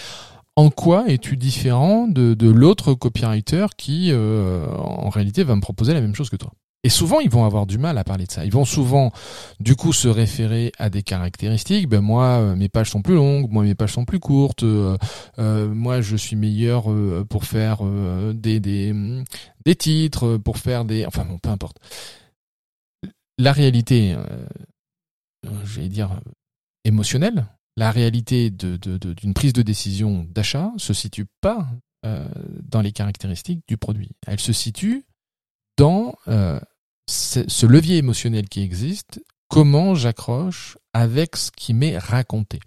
en 0.55 0.69
quoi 0.69 1.05
es-tu 1.07 1.37
différent 1.37 2.07
de, 2.07 2.49
l'autre 2.49 2.93
copywriter 2.93 3.67
qui, 3.77 4.09
euh, 4.11 4.67
en 4.75 5.09
réalité, 5.09 5.43
va 5.43 5.55
me 5.55 5.61
proposer 5.61 5.93
la 5.93 6.01
même 6.01 6.15
chose 6.15 6.29
que 6.29 6.35
toi? 6.35 6.51
Et 6.83 6.89
souvent, 6.89 7.19
ils 7.19 7.29
vont 7.29 7.45
avoir 7.45 7.67
du 7.67 7.77
mal 7.77 7.99
à 7.99 8.03
parler 8.03 8.25
de 8.25 8.31
ça. 8.31 8.43
Ils 8.43 8.51
vont 8.51 8.65
souvent, 8.65 9.11
du 9.59 9.75
coup, 9.75 9.93
se 9.93 10.07
référer 10.07 10.71
à 10.79 10.89
des 10.89 11.03
caractéristiques. 11.03 11.87
Ben 11.87 12.01
moi, 12.01 12.39
euh, 12.39 12.55
mes 12.55 12.69
pages 12.69 12.89
sont 12.89 13.03
plus 13.03 13.13
longues, 13.13 13.51
moi, 13.51 13.63
mes 13.63 13.75
pages 13.75 13.93
sont 13.93 14.03
plus 14.03 14.19
courtes. 14.19 14.63
Euh, 14.63 14.97
moi, 15.37 16.01
je 16.01 16.15
suis 16.15 16.35
meilleur 16.35 16.85
pour 17.29 17.45
faire 17.45 17.83
des, 18.33 18.59
des, 18.59 18.95
des 19.63 19.75
titres, 19.75 20.37
pour 20.37 20.57
faire 20.57 20.83
des, 20.83 21.05
enfin 21.05 21.23
bon, 21.23 21.37
peu 21.37 21.49
importe. 21.49 21.77
La 23.37 23.51
réalité, 23.51 24.15
j'allais 25.63 25.87
dire 25.87 26.19
émotionnelle, 26.83 27.45
la 27.77 27.91
réalité 27.91 28.49
d'une 28.49 28.77
de, 28.77 29.33
prise 29.33 29.53
de 29.53 29.61
décision 29.61 30.25
d'achat 30.29 30.71
se 30.77 30.93
situe 30.93 31.25
pas 31.41 31.67
euh, 32.05 32.27
dans 32.63 32.81
les 32.81 32.91
caractéristiques 32.91 33.61
du 33.67 33.77
produit. 33.77 34.11
Elle 34.27 34.39
se 34.39 34.53
situe 34.53 35.05
dans 35.77 36.15
euh, 36.27 36.59
ce 37.07 37.65
levier 37.65 37.97
émotionnel 37.97 38.49
qui 38.49 38.61
existe, 38.61 39.21
comment 39.47 39.95
j'accroche 39.95 40.77
avec 40.93 41.35
ce 41.35 41.51
qui 41.51 41.73
m'est 41.73 41.97
raconté. 41.97 42.59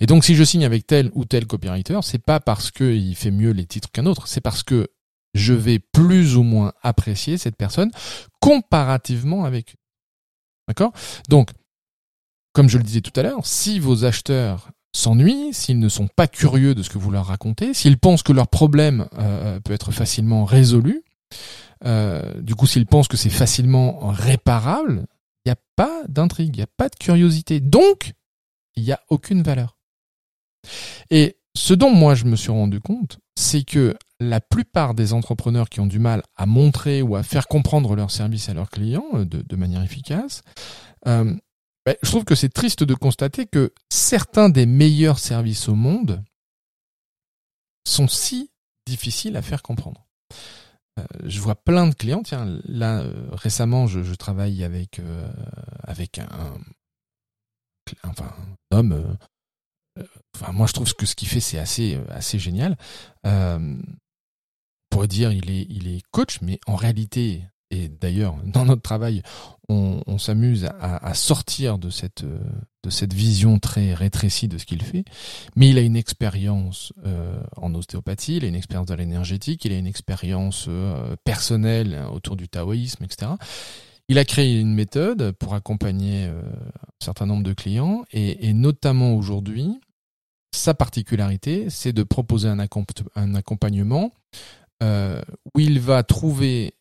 Et 0.00 0.06
donc, 0.06 0.24
si 0.24 0.34
je 0.34 0.44
signe 0.44 0.64
avec 0.64 0.86
tel 0.86 1.10
ou 1.14 1.24
tel 1.24 1.46
copywriter, 1.46 2.00
c'est 2.02 2.22
pas 2.22 2.40
parce 2.40 2.70
qu'il 2.70 3.14
fait 3.16 3.30
mieux 3.30 3.50
les 3.50 3.66
titres 3.66 3.90
qu'un 3.90 4.06
autre, 4.06 4.28
c'est 4.28 4.40
parce 4.40 4.62
que 4.62 4.88
je 5.34 5.52
vais 5.52 5.78
plus 5.78 6.36
ou 6.36 6.42
moins 6.42 6.72
apprécier 6.82 7.38
cette 7.38 7.56
personne 7.56 7.90
comparativement 8.40 9.44
avec. 9.44 9.76
D'accord? 10.68 10.92
Donc, 11.28 11.50
comme 12.56 12.70
je 12.70 12.78
le 12.78 12.84
disais 12.84 13.02
tout 13.02 13.12
à 13.20 13.22
l'heure, 13.22 13.44
si 13.44 13.78
vos 13.78 14.06
acheteurs 14.06 14.70
s'ennuient, 14.94 15.52
s'ils 15.52 15.78
ne 15.78 15.90
sont 15.90 16.08
pas 16.08 16.26
curieux 16.26 16.74
de 16.74 16.82
ce 16.82 16.88
que 16.88 16.96
vous 16.96 17.10
leur 17.10 17.26
racontez, 17.26 17.74
s'ils 17.74 17.98
pensent 17.98 18.22
que 18.22 18.32
leur 18.32 18.48
problème 18.48 19.08
euh, 19.18 19.60
peut 19.60 19.74
être 19.74 19.92
facilement 19.92 20.46
résolu, 20.46 21.04
euh, 21.84 22.40
du 22.40 22.54
coup 22.54 22.66
s'ils 22.66 22.86
pensent 22.86 23.08
que 23.08 23.18
c'est 23.18 23.28
facilement 23.28 24.08
réparable, 24.08 25.04
il 25.44 25.48
n'y 25.48 25.52
a 25.52 25.58
pas 25.76 26.00
d'intrigue, 26.08 26.56
il 26.56 26.60
n'y 26.60 26.64
a 26.64 26.68
pas 26.78 26.88
de 26.88 26.96
curiosité. 26.96 27.60
Donc, 27.60 28.14
il 28.74 28.84
n'y 28.84 28.92
a 28.92 29.00
aucune 29.10 29.42
valeur. 29.42 29.76
Et 31.10 31.36
ce 31.54 31.74
dont 31.74 31.90
moi 31.90 32.14
je 32.14 32.24
me 32.24 32.36
suis 32.36 32.52
rendu 32.52 32.80
compte, 32.80 33.18
c'est 33.38 33.64
que 33.64 33.94
la 34.18 34.40
plupart 34.40 34.94
des 34.94 35.12
entrepreneurs 35.12 35.68
qui 35.68 35.80
ont 35.80 35.86
du 35.86 35.98
mal 35.98 36.22
à 36.36 36.46
montrer 36.46 37.02
ou 37.02 37.16
à 37.16 37.22
faire 37.22 37.48
comprendre 37.48 37.94
leur 37.96 38.10
service 38.10 38.48
à 38.48 38.54
leurs 38.54 38.70
clients 38.70 39.04
euh, 39.12 39.26
de, 39.26 39.56
manière 39.56 39.82
efficace, 39.82 40.40
euh, 41.06 41.34
ben, 41.86 41.96
je 42.02 42.10
trouve 42.10 42.24
que 42.24 42.34
c'est 42.34 42.52
triste 42.52 42.82
de 42.82 42.94
constater 42.94 43.46
que 43.46 43.72
certains 43.90 44.48
des 44.48 44.66
meilleurs 44.66 45.18
services 45.18 45.68
au 45.68 45.74
monde 45.74 46.22
sont 47.86 48.08
si 48.08 48.50
difficiles 48.86 49.36
à 49.36 49.42
faire 49.42 49.62
comprendre. 49.62 50.06
Euh, 50.98 51.04
je 51.24 51.40
vois 51.40 51.54
plein 51.54 51.86
de 51.86 51.94
clients. 51.94 52.22
Tiens, 52.22 52.58
là 52.64 53.04
récemment, 53.32 53.86
je, 53.86 54.14
travaille 54.14 54.64
avec 54.64 55.00
avec 55.84 56.18
un, 56.18 56.58
enfin, 58.04 58.34
un 58.70 58.76
homme 58.76 59.16
enfin 60.34 60.52
moi 60.52 60.66
je 60.66 60.72
trouve 60.72 60.92
que 60.94 61.06
ce 61.06 61.14
qu'il 61.14 61.28
fait 61.28 61.40
c'est 61.40 61.58
assez 61.58 61.98
assez 62.10 62.38
génial. 62.38 62.76
Euh, 63.26 63.58
on 63.58 64.88
pourrait 64.90 65.08
dire 65.08 65.32
il 65.32 65.50
est 65.50 65.66
il 65.68 65.88
est 65.88 66.02
coach, 66.10 66.40
mais 66.42 66.58
en 66.66 66.76
réalité 66.76 67.42
et 67.70 67.88
d'ailleurs 67.88 68.36
dans 68.44 68.64
notre 68.64 68.82
travail 68.82 69.22
on, 69.68 70.18
s'amuse 70.18 70.68
à, 70.80 71.12
sortir 71.14 71.78
de 71.78 71.90
cette 71.90 72.24
de 72.24 72.90
cette 72.90 73.12
vision 73.12 73.58
très 73.58 73.94
rétrécie 73.94 74.46
de 74.46 74.58
ce 74.58 74.64
qu'il 74.64 74.80
fait, 74.80 75.04
mais 75.56 75.70
il 75.70 75.76
a 75.76 75.80
une 75.80 75.96
expérience 75.96 76.92
euh, 77.04 77.40
en 77.56 77.74
ostéopathie, 77.74 78.36
il 78.36 78.44
a 78.44 78.48
une 78.48 78.54
expérience 78.54 78.86
dans 78.86 78.94
l'énergétique, 78.94 79.64
il 79.64 79.72
a 79.72 79.78
une 79.78 79.88
expérience 79.88 80.66
euh, 80.68 81.16
personnelle 81.24 82.00
autour 82.12 82.36
du 82.36 82.48
taoïsme, 82.48 83.02
etc. 83.02 83.32
Il 84.08 84.18
a 84.18 84.24
créé 84.24 84.60
une 84.60 84.72
méthode 84.72 85.32
pour 85.32 85.54
accompagner 85.54 86.26
euh, 86.26 86.40
un 86.40 87.04
certain 87.04 87.26
nombre 87.26 87.42
de 87.42 87.52
clients 87.52 88.04
et, 88.12 88.52
notamment 88.52 89.14
aujourd'hui, 89.14 89.80
sa 90.52 90.74
particularité, 90.74 91.68
c'est 91.70 91.92
de 91.92 92.04
proposer 92.04 92.48
un, 92.48 92.58
accompagnement 93.34 94.12
euh, 94.82 95.20
où 95.54 95.60
il 95.60 95.80
va 95.80 96.02
trouver 96.04 96.74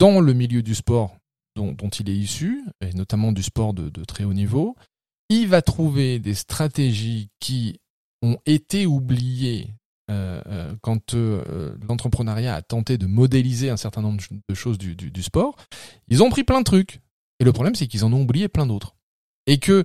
dans 0.00 0.20
le 0.20 0.32
milieu 0.32 0.62
du 0.62 0.74
sport 0.74 1.14
dont, 1.54 1.74
il 1.74 2.08
est 2.08 2.16
issu, 2.16 2.64
et 2.80 2.94
notamment 2.94 3.32
du 3.32 3.42
sport 3.42 3.74
de, 3.74 4.04
très 4.04 4.24
haut 4.24 4.32
niveau, 4.32 4.74
il 5.28 5.46
va 5.46 5.60
trouver 5.60 6.18
des 6.18 6.34
stratégies 6.34 7.28
qui 7.38 7.78
ont 8.22 8.38
été 8.46 8.86
oubliées 8.86 9.74
euh, 10.10 10.40
euh, 10.46 10.74
quand 10.80 11.14
l'entrepreneuriat 11.14 12.54
a 12.54 12.62
tenté 12.62 12.96
de 12.96 13.06
modéliser 13.06 13.68
un 13.68 13.76
certain 13.76 14.00
nombre 14.00 14.22
de 14.48 14.54
choses 14.54 14.78
du, 14.78 15.22
sport. 15.22 15.56
Ils 16.08 16.22
ont 16.22 16.30
pris 16.30 16.44
plein 16.44 16.60
de 16.60 16.64
trucs. 16.64 17.00
Et 17.38 17.44
le 17.44 17.52
problème, 17.52 17.74
c'est 17.74 17.86
qu'ils 17.86 18.04
en 18.04 18.12
ont 18.12 18.22
oublié 18.22 18.48
plein 18.48 18.66
d'autres. 18.66 18.96
Et 19.46 19.58
que 19.58 19.84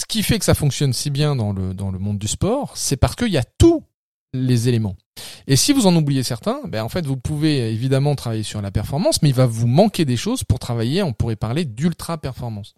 ce 0.00 0.06
qui 0.06 0.22
fait 0.22 0.38
que 0.38 0.44
ça 0.46 0.54
fonctionne 0.54 0.94
si 0.94 1.10
bien 1.10 1.36
dans 1.36 1.52
le, 1.52 1.98
monde 1.98 2.18
du 2.18 2.28
sport, 2.28 2.76
c'est 2.76 2.96
parce 2.96 3.16
qu'il 3.16 3.28
y 3.28 3.38
a 3.38 3.44
tous 3.58 3.82
les 4.32 4.68
éléments. 4.68 4.96
Et 5.46 5.56
si 5.56 5.72
vous 5.72 5.86
en 5.86 5.94
oubliez 5.94 6.22
certains, 6.22 6.60
ben 6.66 6.82
en 6.82 6.88
fait 6.88 7.06
vous 7.06 7.16
pouvez 7.16 7.72
évidemment 7.72 8.14
travailler 8.14 8.42
sur 8.42 8.62
la 8.62 8.70
performance, 8.70 9.22
mais 9.22 9.28
il 9.28 9.34
va 9.34 9.46
vous 9.46 9.66
manquer 9.66 10.04
des 10.04 10.16
choses 10.16 10.44
pour 10.44 10.58
travailler. 10.58 11.02
On 11.02 11.12
pourrait 11.12 11.36
parler 11.36 11.64
d'ultra 11.64 12.18
performance. 12.18 12.74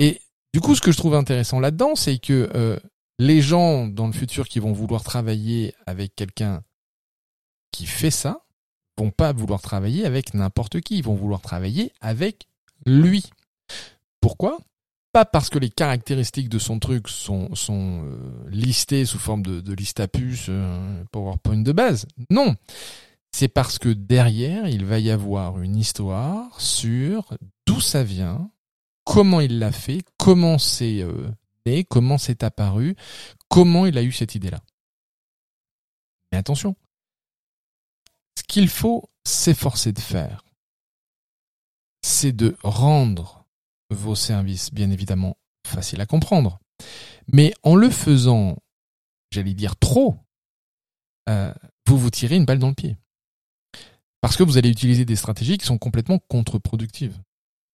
Et 0.00 0.20
du 0.54 0.60
coup, 0.60 0.74
ce 0.74 0.80
que 0.80 0.92
je 0.92 0.96
trouve 0.96 1.14
intéressant 1.14 1.60
là-dedans, 1.60 1.94
c'est 1.94 2.18
que 2.18 2.50
euh, 2.54 2.78
les 3.18 3.42
gens 3.42 3.86
dans 3.86 4.06
le 4.06 4.12
futur 4.12 4.48
qui 4.48 4.60
vont 4.60 4.72
vouloir 4.72 5.02
travailler 5.02 5.74
avec 5.86 6.16
quelqu'un 6.16 6.62
qui 7.72 7.86
fait 7.86 8.10
ça, 8.10 8.44
vont 8.96 9.10
pas 9.10 9.32
vouloir 9.32 9.60
travailler 9.60 10.04
avec 10.04 10.34
n'importe 10.34 10.80
qui. 10.80 10.98
Ils 10.98 11.04
vont 11.04 11.14
vouloir 11.14 11.40
travailler 11.40 11.92
avec 12.00 12.48
lui. 12.86 13.30
Pourquoi? 14.20 14.58
Pas 15.18 15.24
parce 15.24 15.50
que 15.50 15.58
les 15.58 15.68
caractéristiques 15.68 16.48
de 16.48 16.60
son 16.60 16.78
truc 16.78 17.08
sont, 17.08 17.50
euh, 17.68 18.48
listées 18.50 19.04
sous 19.04 19.18
forme 19.18 19.42
de, 19.42 19.60
de 19.60 19.74
liste 19.74 19.98
à 19.98 20.06
puce, 20.06 20.46
euh, 20.48 21.02
PowerPoint 21.10 21.56
de 21.62 21.72
base. 21.72 22.06
Non. 22.30 22.54
C'est 23.32 23.48
parce 23.48 23.80
que 23.80 23.88
derrière, 23.88 24.68
il 24.68 24.84
va 24.84 25.00
y 25.00 25.10
avoir 25.10 25.60
une 25.60 25.74
histoire 25.74 26.60
sur 26.60 27.36
d'où 27.66 27.80
ça 27.80 28.04
vient, 28.04 28.48
comment 29.02 29.40
il 29.40 29.58
l'a 29.58 29.72
fait, 29.72 30.02
comment 30.18 30.56
c'est 30.56 31.02
euh, 31.02 31.28
né, 31.66 31.82
comment 31.82 32.16
c'est 32.16 32.44
apparu, 32.44 32.94
comment 33.48 33.86
il 33.86 33.98
a 33.98 34.04
eu 34.04 34.12
cette 34.12 34.36
idée-là. 34.36 34.60
Mais 36.30 36.38
attention, 36.38 36.76
ce 38.38 38.44
qu'il 38.44 38.68
faut 38.68 39.10
s'efforcer 39.24 39.90
de 39.90 40.00
faire, 40.00 40.44
c'est 42.02 42.32
de 42.32 42.56
rendre 42.62 43.37
vos 43.90 44.14
services, 44.14 44.72
bien 44.72 44.90
évidemment, 44.90 45.36
faciles 45.66 46.00
à 46.00 46.06
comprendre. 46.06 46.58
Mais 47.32 47.52
en 47.62 47.74
le 47.74 47.90
faisant, 47.90 48.56
j'allais 49.30 49.54
dire 49.54 49.76
trop, 49.76 50.16
euh, 51.28 51.52
vous 51.86 51.98
vous 51.98 52.10
tirez 52.10 52.36
une 52.36 52.44
balle 52.44 52.58
dans 52.58 52.68
le 52.68 52.74
pied. 52.74 52.96
Parce 54.20 54.36
que 54.36 54.42
vous 54.42 54.58
allez 54.58 54.70
utiliser 54.70 55.04
des 55.04 55.16
stratégies 55.16 55.58
qui 55.58 55.66
sont 55.66 55.78
complètement 55.78 56.18
contre-productives. 56.28 57.18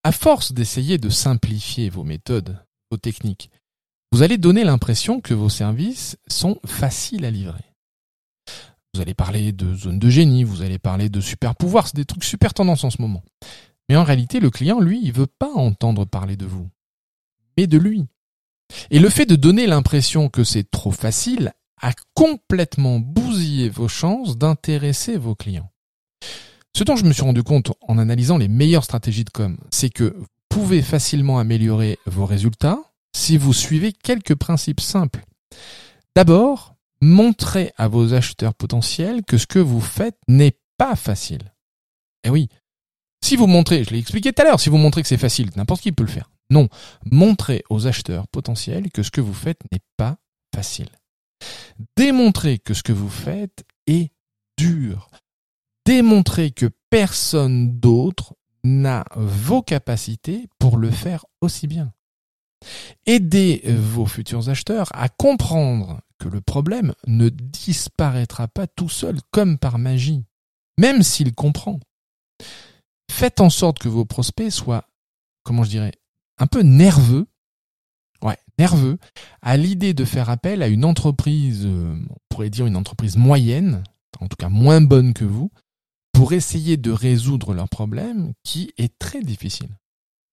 À 0.02 0.12
force 0.12 0.52
d'essayer 0.52 0.98
de 0.98 1.08
simplifier 1.08 1.88
vos 1.88 2.04
méthodes, 2.04 2.62
vos 2.90 2.98
techniques, 2.98 3.50
vous 4.12 4.22
allez 4.22 4.38
donner 4.38 4.64
l'impression 4.64 5.20
que 5.20 5.34
vos 5.34 5.48
services 5.48 6.18
sont 6.28 6.60
faciles 6.66 7.24
à 7.24 7.30
livrer. 7.30 7.64
Vous 8.94 9.00
allez 9.00 9.14
parler 9.14 9.50
de 9.52 9.74
zone 9.74 9.98
de 9.98 10.08
génie, 10.08 10.44
vous 10.44 10.62
allez 10.62 10.78
parler 10.78 11.08
de 11.08 11.20
super 11.20 11.56
pouvoirs, 11.56 11.88
c'est 11.88 11.96
des 11.96 12.04
trucs 12.04 12.22
super 12.22 12.54
tendance 12.54 12.84
en 12.84 12.90
ce 12.90 13.02
moment. 13.02 13.24
Mais 13.88 13.96
en 13.96 14.04
réalité, 14.04 14.40
le 14.40 14.50
client, 14.50 14.80
lui, 14.80 15.00
il 15.02 15.12
veut 15.12 15.26
pas 15.26 15.52
entendre 15.52 16.04
parler 16.04 16.36
de 16.36 16.46
vous, 16.46 16.70
mais 17.56 17.66
de 17.66 17.78
lui. 17.78 18.06
Et 18.90 18.98
le 18.98 19.10
fait 19.10 19.26
de 19.26 19.36
donner 19.36 19.66
l'impression 19.66 20.28
que 20.28 20.44
c'est 20.44 20.70
trop 20.70 20.90
facile 20.90 21.52
a 21.82 21.92
complètement 22.14 22.98
bousillé 22.98 23.68
vos 23.68 23.88
chances 23.88 24.38
d'intéresser 24.38 25.16
vos 25.16 25.34
clients. 25.34 25.70
Ce 26.76 26.82
dont 26.82 26.96
je 26.96 27.04
me 27.04 27.12
suis 27.12 27.22
rendu 27.22 27.42
compte 27.42 27.72
en 27.82 27.98
analysant 27.98 28.38
les 28.38 28.48
meilleures 28.48 28.84
stratégies 28.84 29.24
de 29.24 29.30
com, 29.30 29.58
c'est 29.70 29.90
que 29.90 30.14
vous 30.16 30.26
pouvez 30.48 30.82
facilement 30.82 31.38
améliorer 31.38 31.98
vos 32.06 32.26
résultats 32.26 32.78
si 33.14 33.36
vous 33.36 33.52
suivez 33.52 33.92
quelques 33.92 34.34
principes 34.34 34.80
simples. 34.80 35.24
D'abord, 36.16 36.74
montrez 37.00 37.72
à 37.76 37.86
vos 37.86 38.14
acheteurs 38.14 38.54
potentiels 38.54 39.22
que 39.24 39.38
ce 39.38 39.46
que 39.46 39.58
vous 39.58 39.80
faites 39.80 40.18
n'est 40.26 40.58
pas 40.78 40.96
facile. 40.96 41.52
Eh 42.24 42.30
oui, 42.30 42.48
si 43.24 43.36
vous 43.36 43.46
montrez, 43.46 43.84
je 43.84 43.90
l'ai 43.90 43.98
expliqué 43.98 44.34
tout 44.34 44.42
à 44.42 44.44
l'heure, 44.44 44.60
si 44.60 44.68
vous 44.68 44.76
montrez 44.76 45.00
que 45.00 45.08
c'est 45.08 45.16
facile, 45.16 45.50
n'importe 45.56 45.80
qui 45.80 45.92
peut 45.92 46.04
le 46.04 46.10
faire. 46.10 46.30
Non, 46.50 46.68
montrez 47.10 47.64
aux 47.70 47.86
acheteurs 47.86 48.28
potentiels 48.28 48.90
que 48.92 49.02
ce 49.02 49.10
que 49.10 49.22
vous 49.22 49.32
faites 49.32 49.60
n'est 49.72 49.80
pas 49.96 50.18
facile. 50.54 50.90
Démontrez 51.96 52.58
que 52.58 52.74
ce 52.74 52.82
que 52.82 52.92
vous 52.92 53.08
faites 53.08 53.64
est 53.86 54.12
dur. 54.58 55.08
Démontrez 55.86 56.50
que 56.50 56.70
personne 56.90 57.80
d'autre 57.80 58.34
n'a 58.62 59.06
vos 59.16 59.62
capacités 59.62 60.46
pour 60.58 60.76
le 60.76 60.90
faire 60.90 61.24
aussi 61.40 61.66
bien. 61.66 61.94
Aidez 63.06 63.62
vos 63.66 64.06
futurs 64.06 64.50
acheteurs 64.50 64.88
à 64.92 65.08
comprendre 65.08 66.02
que 66.18 66.28
le 66.28 66.42
problème 66.42 66.92
ne 67.06 67.30
disparaîtra 67.30 68.48
pas 68.48 68.66
tout 68.66 68.90
seul 68.90 69.16
comme 69.30 69.56
par 69.56 69.78
magie, 69.78 70.24
même 70.78 71.02
s'il 71.02 71.34
comprend 71.34 71.80
faites 73.10 73.40
en 73.40 73.50
sorte 73.50 73.78
que 73.78 73.88
vos 73.88 74.04
prospects 74.04 74.50
soient, 74.50 74.88
comment 75.42 75.64
je 75.64 75.70
dirais, 75.70 75.92
un 76.38 76.46
peu 76.46 76.62
nerveux, 76.62 77.26
ouais, 78.22 78.38
nerveux, 78.58 78.98
à 79.42 79.56
l'idée 79.56 79.94
de 79.94 80.04
faire 80.04 80.30
appel 80.30 80.62
à 80.62 80.68
une 80.68 80.84
entreprise, 80.84 81.64
euh, 81.64 81.96
on 82.10 82.16
pourrait 82.28 82.50
dire 82.50 82.66
une 82.66 82.76
entreprise 82.76 83.16
moyenne, 83.16 83.84
en 84.20 84.28
tout 84.28 84.36
cas 84.36 84.48
moins 84.48 84.80
bonne 84.80 85.14
que 85.14 85.24
vous, 85.24 85.50
pour 86.12 86.32
essayer 86.32 86.76
de 86.76 86.90
résoudre 86.90 87.54
leur 87.54 87.68
problème 87.68 88.32
qui 88.44 88.72
est 88.78 88.98
très 88.98 89.20
difficile. 89.20 89.68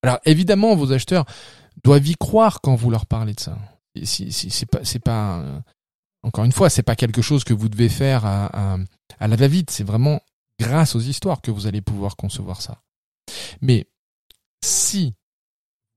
Alors 0.04 0.20
évidemment, 0.26 0.76
vos 0.76 0.92
acheteurs 0.92 1.26
doivent 1.84 2.08
y 2.08 2.16
croire 2.16 2.62
quand 2.62 2.76
vous 2.76 2.90
leur 2.90 3.06
parlez 3.06 3.34
de 3.34 3.40
ça. 3.40 3.58
Si, 4.04 4.32
si, 4.32 4.50
c'est 4.50 4.66
pas, 4.66 4.82
pas, 5.04 5.40
euh, 5.40 5.60
encore 6.24 6.46
une 6.46 6.52
fois, 6.52 6.70
c'est 6.70 6.84
pas 6.84 6.96
quelque 6.96 7.22
chose 7.22 7.44
que 7.44 7.54
vous 7.54 7.70
devez 7.70 7.90
faire 7.90 8.26
à, 8.26 8.74
à, 8.74 8.78
à 9.20 9.28
la 9.28 9.36
va-vite. 9.36 9.70
C'est 9.70 9.84
vraiment 9.84 10.22
grâce 10.62 10.96
aux 10.96 11.00
histoires 11.00 11.42
que 11.42 11.50
vous 11.50 11.66
allez 11.66 11.82
pouvoir 11.82 12.16
concevoir 12.16 12.62
ça. 12.62 12.84
Mais 13.62 13.90
si 14.64 15.16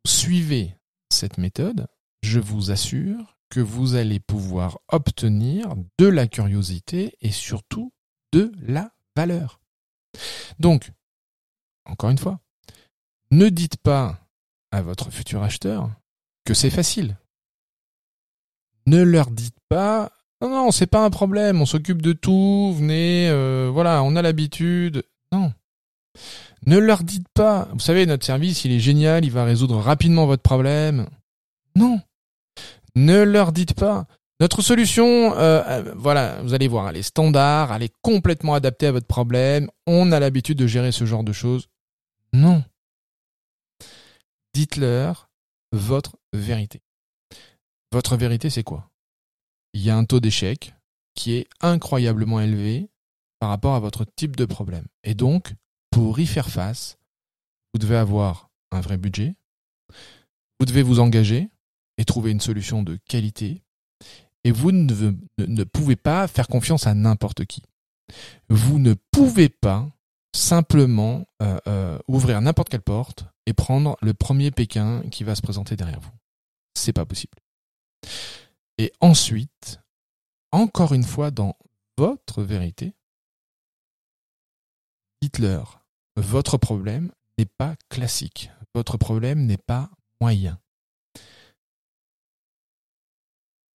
vous 0.04 0.10
suivez 0.10 0.74
cette 1.10 1.36
méthode, 1.36 1.86
je 2.22 2.40
vous 2.40 2.70
assure 2.70 3.36
que 3.50 3.60
vous 3.60 3.94
allez 3.94 4.20
pouvoir 4.20 4.78
obtenir 4.88 5.74
de 5.98 6.06
la 6.06 6.26
curiosité 6.26 7.14
et 7.20 7.30
surtout 7.30 7.92
de 8.32 8.52
la 8.62 8.90
valeur. 9.14 9.60
Donc, 10.58 10.90
encore 11.84 12.10
une 12.10 12.18
fois, 12.18 12.40
ne 13.30 13.50
dites 13.50 13.76
pas 13.76 14.18
à 14.70 14.80
votre 14.80 15.10
futur 15.10 15.42
acheteur 15.42 15.90
que 16.46 16.54
c'est 16.54 16.70
facile. 16.70 17.18
Ne 18.86 19.02
leur 19.02 19.30
dites 19.30 19.60
pas 19.68 20.10
non 20.40 20.48
non 20.48 20.70
c'est 20.70 20.86
pas 20.86 21.04
un 21.04 21.10
problème, 21.10 21.60
on 21.60 21.66
s'occupe 21.66 22.02
de 22.02 22.12
tout, 22.12 22.74
venez, 22.76 23.28
euh, 23.28 23.70
voilà, 23.72 24.02
on 24.02 24.16
a 24.16 24.22
l'habitude. 24.22 25.04
Non. 25.32 25.52
Ne 26.66 26.78
leur 26.78 27.02
dites 27.02 27.28
pas, 27.34 27.68
vous 27.72 27.80
savez, 27.80 28.06
notre 28.06 28.24
service, 28.24 28.64
il 28.64 28.72
est 28.72 28.80
génial, 28.80 29.24
il 29.24 29.30
va 29.30 29.44
résoudre 29.44 29.78
rapidement 29.78 30.26
votre 30.26 30.42
problème. 30.42 31.06
Non. 31.76 32.00
Ne 32.94 33.22
leur 33.22 33.52
dites 33.52 33.74
pas, 33.74 34.06
notre 34.40 34.62
solution, 34.62 35.34
euh, 35.36 35.62
euh, 35.66 35.94
voilà, 35.96 36.42
vous 36.42 36.54
allez 36.54 36.68
voir, 36.68 36.88
elle 36.88 36.96
est 36.96 37.02
standard, 37.02 37.72
elle 37.72 37.82
est 37.82 37.94
complètement 38.02 38.54
adaptée 38.54 38.86
à 38.86 38.92
votre 38.92 39.06
problème, 39.06 39.70
on 39.86 40.10
a 40.12 40.20
l'habitude 40.20 40.58
de 40.58 40.66
gérer 40.66 40.92
ce 40.92 41.04
genre 41.04 41.24
de 41.24 41.32
choses. 41.32 41.68
Non. 42.32 42.64
Dites-leur 44.52 45.30
votre 45.72 46.16
vérité. 46.32 46.82
Votre 47.92 48.16
vérité, 48.16 48.50
c'est 48.50 48.64
quoi? 48.64 48.90
Il 49.74 49.82
y 49.82 49.90
a 49.90 49.96
un 49.96 50.04
taux 50.04 50.20
d'échec 50.20 50.74
qui 51.14 51.34
est 51.34 51.48
incroyablement 51.60 52.40
élevé 52.40 52.88
par 53.40 53.50
rapport 53.50 53.74
à 53.74 53.80
votre 53.80 54.04
type 54.04 54.36
de 54.36 54.46
problème. 54.46 54.86
Et 55.02 55.14
donc, 55.14 55.52
pour 55.90 56.18
y 56.18 56.26
faire 56.26 56.48
face, 56.48 56.96
vous 57.72 57.78
devez 57.78 57.96
avoir 57.96 58.50
un 58.70 58.80
vrai 58.80 58.96
budget, 58.96 59.34
vous 60.58 60.66
devez 60.66 60.82
vous 60.82 61.00
engager 61.00 61.50
et 61.98 62.04
trouver 62.04 62.30
une 62.30 62.40
solution 62.40 62.82
de 62.82 62.98
qualité, 63.08 63.62
et 64.44 64.52
vous 64.52 64.72
ne, 64.72 65.64
pouvez 65.64 65.96
pas 65.96 66.28
faire 66.28 66.48
confiance 66.48 66.86
à 66.86 66.94
n'importe 66.94 67.44
qui. 67.44 67.62
Vous 68.48 68.78
ne 68.78 68.94
pouvez 69.10 69.48
pas 69.48 69.88
simplement 70.34 71.26
euh, 71.42 71.58
euh, 71.66 71.98
ouvrir 72.08 72.40
n'importe 72.40 72.68
quelle 72.68 72.82
porte 72.82 73.26
et 73.46 73.52
prendre 73.52 73.96
le 74.02 74.14
premier 74.14 74.50
Pékin 74.50 75.02
qui 75.10 75.24
va 75.24 75.34
se 75.34 75.42
présenter 75.42 75.76
derrière 75.76 76.00
vous. 76.00 76.10
C'est 76.74 76.92
pas 76.92 77.06
possible. 77.06 77.34
Et 78.78 78.92
ensuite, 79.00 79.80
encore 80.52 80.94
une 80.94 81.04
fois, 81.04 81.30
dans 81.30 81.56
votre 81.96 82.42
vérité, 82.42 82.94
dites-leur 85.22 85.84
votre 86.16 86.58
problème 86.58 87.12
n'est 87.38 87.46
pas 87.46 87.76
classique. 87.88 88.50
Votre 88.74 88.96
problème 88.96 89.46
n'est 89.46 89.56
pas 89.56 89.90
moyen. 90.20 90.60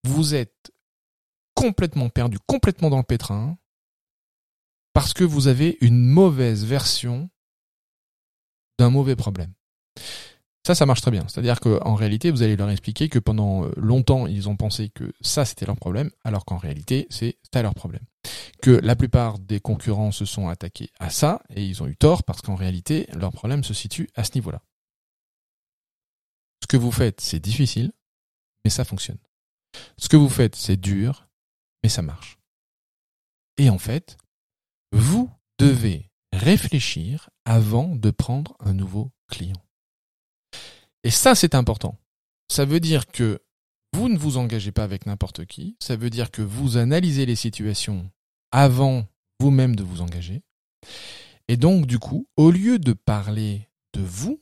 Vous 0.05 0.35
êtes 0.35 0.71
complètement 1.53 2.09
perdu, 2.09 2.37
complètement 2.47 2.89
dans 2.89 2.97
le 2.97 3.03
pétrin, 3.03 3.57
parce 4.93 5.13
que 5.13 5.23
vous 5.23 5.47
avez 5.47 5.77
une 5.81 6.05
mauvaise 6.05 6.65
version 6.65 7.29
d'un 8.77 8.89
mauvais 8.89 9.15
problème. 9.15 9.53
Ça, 10.65 10.75
ça 10.75 10.85
marche 10.85 11.01
très 11.01 11.11
bien. 11.11 11.25
C'est-à-dire 11.27 11.59
qu'en 11.59 11.95
réalité, 11.95 12.31
vous 12.31 12.43
allez 12.43 12.55
leur 12.55 12.69
expliquer 12.69 13.09
que 13.09 13.19
pendant 13.19 13.65
euh, 13.65 13.71
longtemps, 13.77 14.27
ils 14.27 14.49
ont 14.49 14.55
pensé 14.55 14.89
que 14.89 15.11
ça, 15.21 15.45
c'était 15.45 15.65
leur 15.65 15.77
problème, 15.77 16.11
alors 16.23 16.45
qu'en 16.45 16.57
réalité, 16.57 17.07
c'est 17.09 17.37
ça 17.51 17.61
leur 17.61 17.73
problème 17.73 18.05
que 18.61 18.71
la 18.71 18.95
plupart 18.95 19.39
des 19.39 19.59
concurrents 19.59 20.11
se 20.11 20.25
sont 20.25 20.49
attaqués 20.49 20.91
à 20.99 21.09
ça, 21.09 21.41
et 21.49 21.65
ils 21.65 21.81
ont 21.81 21.87
eu 21.87 21.95
tort 21.95 22.23
parce 22.23 22.41
qu'en 22.41 22.55
réalité, 22.55 23.07
leur 23.13 23.31
problème 23.31 23.63
se 23.63 23.73
situe 23.73 24.09
à 24.15 24.23
ce 24.23 24.31
niveau-là. 24.35 24.61
Ce 26.61 26.67
que 26.67 26.77
vous 26.77 26.91
faites, 26.91 27.21
c'est 27.21 27.39
difficile, 27.39 27.91
mais 28.63 28.69
ça 28.69 28.83
fonctionne. 28.83 29.19
Ce 29.97 30.09
que 30.09 30.17
vous 30.17 30.29
faites, 30.29 30.55
c'est 30.55 30.77
dur, 30.77 31.27
mais 31.83 31.89
ça 31.89 32.01
marche. 32.01 32.37
Et 33.57 33.69
en 33.69 33.77
fait, 33.77 34.17
vous 34.91 35.29
devez 35.57 36.09
réfléchir 36.33 37.29
avant 37.45 37.95
de 37.95 38.11
prendre 38.11 38.55
un 38.59 38.73
nouveau 38.73 39.11
client. 39.27 39.61
Et 41.03 41.11
ça, 41.11 41.35
c'est 41.35 41.55
important. 41.55 41.97
Ça 42.49 42.65
veut 42.65 42.79
dire 42.79 43.07
que 43.07 43.41
vous 43.93 44.09
ne 44.09 44.17
vous 44.17 44.37
engagez 44.37 44.71
pas 44.71 44.83
avec 44.83 45.05
n'importe 45.05 45.45
qui. 45.45 45.75
Ça 45.79 45.95
veut 45.95 46.09
dire 46.09 46.31
que 46.31 46.41
vous 46.41 46.77
analysez 46.77 47.25
les 47.25 47.35
situations 47.35 48.09
avant 48.51 49.05
vous-même 49.39 49.75
de 49.75 49.83
vous 49.83 50.01
engager. 50.01 50.41
Et 51.47 51.57
donc, 51.57 51.85
du 51.85 51.99
coup, 51.99 52.27
au 52.37 52.51
lieu 52.51 52.79
de 52.79 52.93
parler 52.93 53.67
de 53.93 54.01
vous 54.01 54.39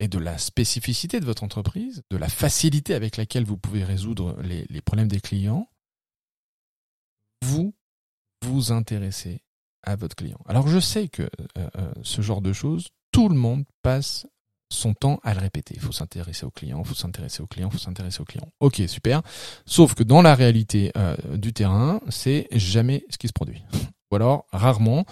et 0.00 0.08
de 0.08 0.18
la 0.18 0.36
spécificité 0.36 1.20
de 1.20 1.24
votre 1.24 1.44
entreprise, 1.44 2.02
de 2.10 2.16
la 2.16 2.28
facilité 2.28 2.94
avec 2.94 3.16
laquelle 3.16 3.44
vous 3.44 3.56
pouvez 3.56 3.84
résoudre 3.84 4.36
les, 4.42 4.80
problèmes 4.80 5.08
des 5.08 5.20
clients, 5.20 5.68
vous 7.42 7.74
vous 8.44 8.72
intéressez 8.72 9.42
à 9.84 9.96
votre 9.96 10.16
client. 10.16 10.40
Alors 10.46 10.68
je 10.68 10.80
sais 10.80 11.08
que 11.08 11.22
euh, 11.22 11.68
euh, 11.76 11.92
ce 12.02 12.20
genre 12.20 12.42
de 12.42 12.52
choses, 12.52 12.88
tout 13.12 13.28
le 13.28 13.34
monde 13.36 13.64
passe 13.82 14.26
son 14.72 14.94
temps 14.94 15.20
à 15.22 15.34
le 15.34 15.40
répéter. 15.40 15.74
Il 15.76 15.80
faut 15.80 15.92
s'intéresser 15.92 16.44
au 16.44 16.50
client, 16.50 16.80
il 16.84 16.88
faut 16.88 16.94
s'intéresser 16.94 17.42
au 17.42 17.46
client, 17.46 17.68
il 17.70 17.72
faut 17.72 17.84
s'intéresser 17.84 18.20
au 18.20 18.24
client. 18.24 18.48
Ok, 18.60 18.82
super. 18.86 19.22
Sauf 19.66 19.94
que 19.94 20.02
dans 20.02 20.22
la 20.22 20.34
réalité 20.34 20.92
euh, 20.96 21.16
du 21.36 21.52
terrain, 21.52 22.00
c'est 22.08 22.48
jamais 22.52 23.04
ce 23.10 23.18
qui 23.18 23.28
se 23.28 23.32
produit. 23.32 23.62
ou 24.10 24.16
alors 24.16 24.46
rarement, 24.52 25.04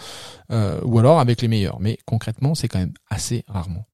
euh, 0.52 0.80
ou 0.84 0.98
alors 0.98 1.20
avec 1.20 1.42
les 1.42 1.48
meilleurs. 1.48 1.80
Mais 1.80 1.98
concrètement, 2.04 2.54
c'est 2.54 2.68
quand 2.68 2.78
même 2.78 2.94
assez 3.08 3.44
rarement. 3.48 3.86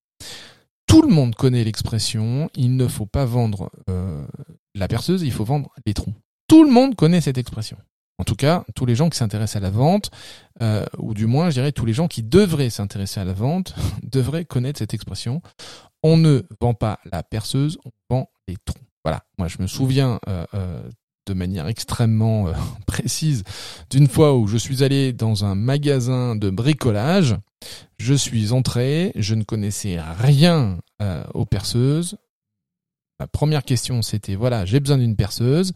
Tout 0.86 1.02
le 1.02 1.08
monde 1.08 1.34
connaît 1.34 1.64
l'expression 1.64 2.48
il 2.54 2.76
ne 2.76 2.86
faut 2.86 3.06
pas 3.06 3.24
vendre 3.24 3.70
euh, 3.90 4.24
la 4.74 4.88
perceuse, 4.88 5.22
il 5.22 5.32
faut 5.32 5.44
vendre 5.44 5.70
les 5.84 5.94
trous. 5.94 6.14
Tout 6.48 6.64
le 6.64 6.70
monde 6.70 6.94
connaît 6.94 7.20
cette 7.20 7.38
expression. 7.38 7.76
En 8.18 8.24
tout 8.24 8.34
cas, 8.34 8.64
tous 8.74 8.86
les 8.86 8.94
gens 8.94 9.10
qui 9.10 9.18
s'intéressent 9.18 9.56
à 9.56 9.60
la 9.60 9.70
vente, 9.70 10.10
euh, 10.62 10.86
ou 10.98 11.12
du 11.12 11.26
moins, 11.26 11.50
je 11.50 11.54
dirais, 11.54 11.72
tous 11.72 11.84
les 11.84 11.92
gens 11.92 12.08
qui 12.08 12.22
devraient 12.22 12.70
s'intéresser 12.70 13.20
à 13.20 13.24
la 13.24 13.34
vente, 13.34 13.74
devraient 14.02 14.44
connaître 14.44 14.78
cette 14.78 14.94
expression. 14.94 15.42
On 16.02 16.16
ne 16.16 16.42
vend 16.60 16.74
pas 16.74 16.98
la 17.12 17.22
perceuse, 17.22 17.78
on 17.84 17.90
vend 18.14 18.30
les 18.48 18.56
trous. 18.64 18.78
Voilà. 19.04 19.22
Moi, 19.38 19.48
je 19.48 19.58
me 19.60 19.66
souviens 19.66 20.18
euh, 20.28 20.46
euh, 20.54 20.88
de 21.26 21.34
manière 21.34 21.66
extrêmement 21.66 22.46
précise 22.86 23.44
d'une 23.90 24.08
fois 24.08 24.34
où 24.34 24.46
je 24.46 24.56
suis 24.56 24.82
allé 24.82 25.12
dans 25.12 25.44
un 25.44 25.54
magasin 25.54 26.36
de 26.36 26.48
bricolage. 26.48 27.36
Je 27.98 28.14
suis 28.14 28.52
entré, 28.52 29.12
je 29.16 29.34
ne 29.34 29.42
connaissais 29.42 29.98
rien 30.18 30.78
aux 31.34 31.46
perceuses. 31.46 32.16
Ma 33.18 33.26
première 33.26 33.64
question, 33.64 34.02
c'était 34.02 34.34
voilà, 34.34 34.64
j'ai 34.66 34.78
besoin 34.78 34.98
d'une 34.98 35.16
perceuse. 35.16 35.72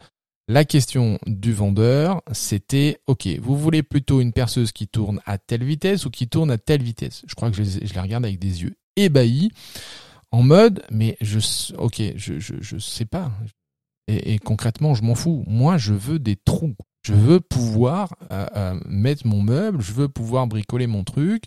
La 0.51 0.65
question 0.65 1.21
du 1.29 1.53
vendeur, 1.53 2.23
c'était, 2.33 2.99
OK, 3.07 3.29
vous 3.41 3.57
voulez 3.57 3.85
plutôt 3.85 4.21
une 4.21 4.33
perceuse 4.33 4.73
qui 4.73 4.89
tourne 4.89 5.21
à 5.25 5.39
telle 5.39 5.63
vitesse 5.63 6.07
ou 6.07 6.11
qui 6.11 6.27
tourne 6.27 6.51
à 6.51 6.59
telle 6.59 6.83
vitesse? 6.83 7.23
Je 7.29 7.37
crois 7.37 7.53
que 7.53 7.63
je, 7.63 7.79
les 7.79 8.01
regarde 8.01 8.25
avec 8.25 8.41
des 8.41 8.63
yeux 8.63 8.75
ébahis, 8.97 9.53
en 10.33 10.43
mode, 10.43 10.83
mais 10.91 11.17
je, 11.21 11.39
OK, 11.79 12.03
je, 12.17 12.41
je, 12.41 12.79
sais 12.79 13.05
pas. 13.05 13.31
Et 14.09 14.41
concrètement, 14.41 14.97
je 14.97 15.05
m'en 15.05 15.15
fous. 15.15 15.45
Moi, 15.47 15.79
je 15.79 15.93
veux 15.93 16.19
des 16.19 16.35
trous. 16.35 16.75
Je 17.03 17.15
veux 17.15 17.41
pouvoir 17.41 18.15
euh, 18.31 18.47
euh, 18.57 18.81
mettre 18.85 19.27
mon 19.27 19.41
meuble, 19.41 19.81
je 19.81 19.93
veux 19.93 20.09
pouvoir 20.09 20.47
bricoler 20.47 20.87
mon 20.87 21.03
truc 21.03 21.45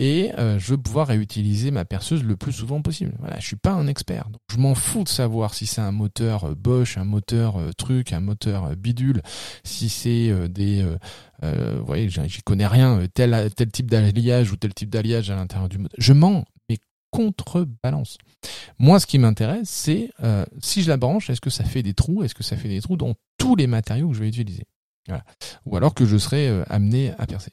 et 0.00 0.32
euh, 0.36 0.58
je 0.58 0.72
veux 0.72 0.78
pouvoir 0.78 1.06
réutiliser 1.06 1.70
ma 1.70 1.84
perceuse 1.84 2.24
le 2.24 2.36
plus 2.36 2.52
souvent 2.52 2.82
possible. 2.82 3.12
Voilà, 3.20 3.38
je 3.38 3.46
suis 3.46 3.56
pas 3.56 3.70
un 3.70 3.86
expert. 3.86 4.28
Je 4.50 4.58
m'en 4.58 4.74
fous 4.74 5.04
de 5.04 5.08
savoir 5.08 5.54
si 5.54 5.66
c'est 5.66 5.80
un 5.80 5.92
moteur 5.92 6.56
Bosch, 6.56 6.98
un 6.98 7.04
moteur 7.04 7.60
truc, 7.76 8.12
un 8.12 8.20
moteur 8.20 8.74
bidule, 8.76 9.22
si 9.62 9.88
c'est 9.88 10.48
des 10.48 10.84
vous 11.42 11.86
voyez, 11.86 12.08
j'y 12.08 12.42
connais 12.42 12.66
rien, 12.66 13.06
tel 13.14 13.50
tel 13.54 13.70
type 13.70 13.88
d'alliage 13.88 14.50
ou 14.50 14.56
tel 14.56 14.74
type 14.74 14.90
d'alliage 14.90 15.30
à 15.30 15.36
l'intérieur 15.36 15.68
du 15.68 15.78
moteur. 15.78 15.96
Je 15.98 16.12
mens, 16.14 16.44
mais 16.68 16.78
contrebalance. 17.10 18.18
Moi, 18.80 18.98
ce 18.98 19.06
qui 19.06 19.18
m'intéresse, 19.18 19.68
c'est 19.68 20.10
si 20.60 20.82
je 20.82 20.88
la 20.88 20.96
branche, 20.96 21.30
est-ce 21.30 21.40
que 21.40 21.50
ça 21.50 21.62
fait 21.62 21.84
des 21.84 21.94
trous? 21.94 22.24
Est-ce 22.24 22.34
que 22.34 22.42
ça 22.42 22.56
fait 22.56 22.68
des 22.68 22.80
trous 22.80 22.96
dans 22.96 23.14
tous 23.38 23.54
les 23.54 23.68
matériaux 23.68 24.08
que 24.08 24.14
je 24.14 24.20
vais 24.20 24.28
utiliser? 24.28 24.64
Ou 25.64 25.76
alors 25.76 25.94
que 25.94 26.04
je 26.04 26.16
serai 26.16 26.48
euh, 26.48 26.64
amené 26.68 27.12
à 27.18 27.26
percer. 27.26 27.50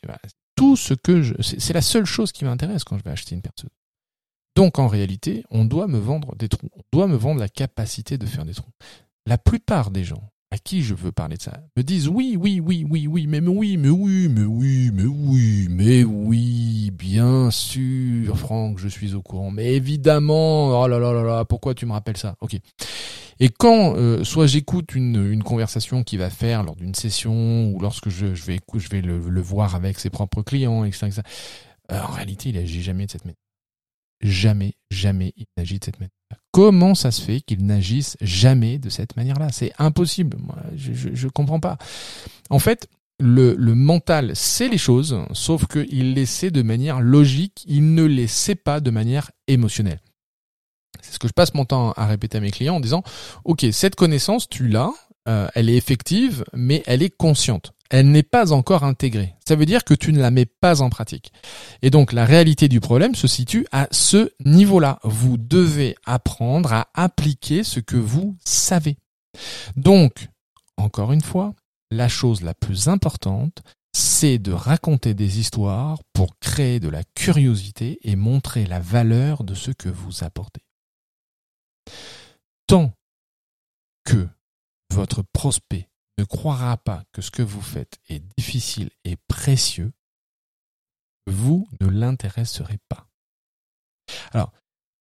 Tout 0.55 0.75
ce 0.75 0.93
que 0.93 1.21
je, 1.21 1.33
c'est 1.41 1.73
la 1.73 1.81
seule 1.81 2.05
chose 2.05 2.31
qui 2.31 2.45
m'intéresse 2.45 2.83
quand 2.83 2.97
je 2.97 3.03
vais 3.03 3.11
acheter 3.11 3.35
une 3.35 3.41
perceuse. 3.41 3.69
Donc 4.55 4.77
en 4.77 4.87
réalité, 4.87 5.43
on 5.49 5.65
doit 5.65 5.87
me 5.87 5.97
vendre 5.97 6.35
des 6.35 6.47
trous. 6.47 6.69
On 6.75 6.81
doit 6.91 7.07
me 7.07 7.15
vendre 7.15 7.39
la 7.39 7.49
capacité 7.49 8.17
de 8.17 8.25
faire 8.25 8.45
des 8.45 8.53
trous. 8.53 8.69
La 9.25 9.37
plupart 9.37 9.89
des 9.89 10.03
gens 10.03 10.21
à 10.53 10.59
qui 10.59 10.83
je 10.83 10.93
veux 10.93 11.11
parler 11.11 11.35
de 11.37 11.41
ça 11.41 11.59
me 11.75 11.81
disent 11.81 12.07
oui, 12.07 12.37
oui, 12.39 12.59
oui, 12.59 12.85
oui, 12.87 13.07
oui, 13.07 13.25
mais, 13.25 13.39
oui, 13.39 13.75
mais 13.75 13.89
oui, 13.89 14.27
mais 14.29 14.43
oui, 14.43 14.91
mais 14.93 15.05
oui, 15.05 15.67
mais 15.71 16.03
oui, 16.03 16.91
bien 16.91 17.49
sûr, 17.49 18.37
Franck, 18.37 18.77
je 18.77 18.87
suis 18.87 19.15
au 19.15 19.23
courant. 19.23 19.49
Mais 19.49 19.73
évidemment, 19.73 20.79
oh 20.79 20.87
là 20.87 20.99
là 20.99 21.11
là 21.11 21.23
là, 21.23 21.45
pourquoi 21.45 21.73
tu 21.73 21.87
me 21.87 21.93
rappelles 21.93 22.17
ça? 22.17 22.35
Ok. 22.39 22.59
Et 23.39 23.49
quand 23.49 23.95
euh, 23.95 24.23
soit 24.23 24.47
j'écoute 24.47 24.95
une, 24.95 25.31
une, 25.31 25.43
conversation 25.43 26.03
qu'il 26.03 26.19
va 26.19 26.29
faire 26.29 26.63
lors 26.63 26.75
d'une 26.75 26.95
session 26.95 27.67
ou 27.67 27.79
lorsque 27.79 28.09
je, 28.09 28.35
je 28.35 28.45
vais, 28.45 28.59
je 28.75 28.89
vais 28.89 29.01
le, 29.01 29.17
le, 29.17 29.41
voir 29.41 29.75
avec 29.75 29.99
ses 29.99 30.09
propres 30.09 30.41
clients, 30.41 30.83
etc. 30.83 31.07
etc. 31.07 31.21
Euh, 31.91 32.01
en 32.01 32.11
réalité, 32.11 32.49
il 32.49 32.57
agit 32.57 32.81
jamais 32.81 33.05
de 33.05 33.11
cette 33.11 33.25
manière. 33.25 33.37
jamais, 34.21 34.73
jamais 34.91 35.33
il 35.35 35.45
n'agit 35.57 35.79
de 35.79 35.85
cette 35.85 35.99
manière. 35.99 36.11
Comment 36.51 36.95
ça 36.95 37.11
se 37.11 37.21
fait 37.21 37.41
qu'il 37.41 37.65
n'agisse 37.65 38.17
jamais 38.21 38.77
de 38.77 38.89
cette 38.89 39.15
manière-là? 39.17 39.49
C'est 39.51 39.73
impossible. 39.79 40.37
Moi, 40.39 40.57
je, 40.75 41.25
ne 41.25 41.29
comprends 41.31 41.59
pas. 41.59 41.77
En 42.49 42.59
fait, 42.59 42.87
le, 43.19 43.55
le 43.55 43.75
mental 43.75 44.35
sait 44.35 44.69
les 44.69 44.77
choses, 44.77 45.19
sauf 45.33 45.65
qu'il 45.67 46.13
les 46.13 46.25
sait 46.25 46.51
de 46.51 46.61
manière 46.61 47.01
logique, 47.01 47.63
il 47.67 47.93
ne 47.93 48.03
les 48.03 48.27
sait 48.27 48.55
pas 48.55 48.79
de 48.79 48.91
manière 48.91 49.31
émotionnelle. 49.47 49.99
C'est 51.01 51.13
ce 51.13 51.19
que 51.19 51.27
je 51.27 51.33
passe 51.33 51.53
mon 51.53 51.65
temps 51.65 51.91
à 51.93 52.05
répéter 52.05 52.37
à 52.37 52.41
mes 52.41 52.51
clients 52.51 52.75
en 52.75 52.79
disant, 52.79 53.03
OK, 53.43 53.65
cette 53.71 53.95
connaissance, 53.95 54.47
tu 54.47 54.67
l'as, 54.67 54.91
euh, 55.27 55.47
elle 55.55 55.69
est 55.69 55.77
effective, 55.77 56.43
mais 56.53 56.83
elle 56.85 57.03
est 57.03 57.15
consciente. 57.15 57.73
Elle 57.89 58.09
n'est 58.09 58.23
pas 58.23 58.53
encore 58.53 58.83
intégrée. 58.83 59.35
Ça 59.47 59.55
veut 59.55 59.65
dire 59.65 59.83
que 59.83 59.93
tu 59.93 60.13
ne 60.13 60.19
la 60.19 60.31
mets 60.31 60.47
pas 60.47 60.81
en 60.81 60.89
pratique. 60.89 61.31
Et 61.81 61.91
donc 61.91 62.11
la 62.11 62.25
réalité 62.25 62.67
du 62.67 62.79
problème 62.79 63.13
se 63.13 63.27
situe 63.27 63.67
à 63.71 63.87
ce 63.91 64.31
niveau-là. 64.43 64.99
Vous 65.03 65.37
devez 65.37 65.95
apprendre 66.05 66.73
à 66.73 66.87
appliquer 66.95 67.63
ce 67.63 67.79
que 67.79 67.97
vous 67.97 68.35
savez. 68.43 68.97
Donc, 69.75 70.27
encore 70.77 71.11
une 71.11 71.21
fois, 71.21 71.53
la 71.91 72.07
chose 72.07 72.41
la 72.41 72.53
plus 72.53 72.87
importante, 72.87 73.61
c'est 73.95 74.39
de 74.39 74.51
raconter 74.51 75.13
des 75.13 75.39
histoires 75.39 75.99
pour 76.13 76.39
créer 76.39 76.79
de 76.79 76.89
la 76.89 77.03
curiosité 77.15 77.99
et 78.03 78.15
montrer 78.15 78.65
la 78.65 78.79
valeur 78.79 79.43
de 79.43 79.53
ce 79.53 79.71
que 79.71 79.89
vous 79.89 80.23
apportez. 80.23 80.61
Tant 82.67 82.93
que 84.05 84.27
votre 84.91 85.21
prospect 85.21 85.89
ne 86.17 86.23
croira 86.23 86.77
pas 86.77 87.03
que 87.11 87.21
ce 87.21 87.31
que 87.31 87.41
vous 87.41 87.61
faites 87.61 87.99
est 88.09 88.23
difficile 88.37 88.89
et 89.03 89.17
précieux, 89.27 89.91
vous 91.27 91.67
ne 91.81 91.87
l'intéresserez 91.87 92.77
pas. 92.89 93.07
Alors, 94.31 94.51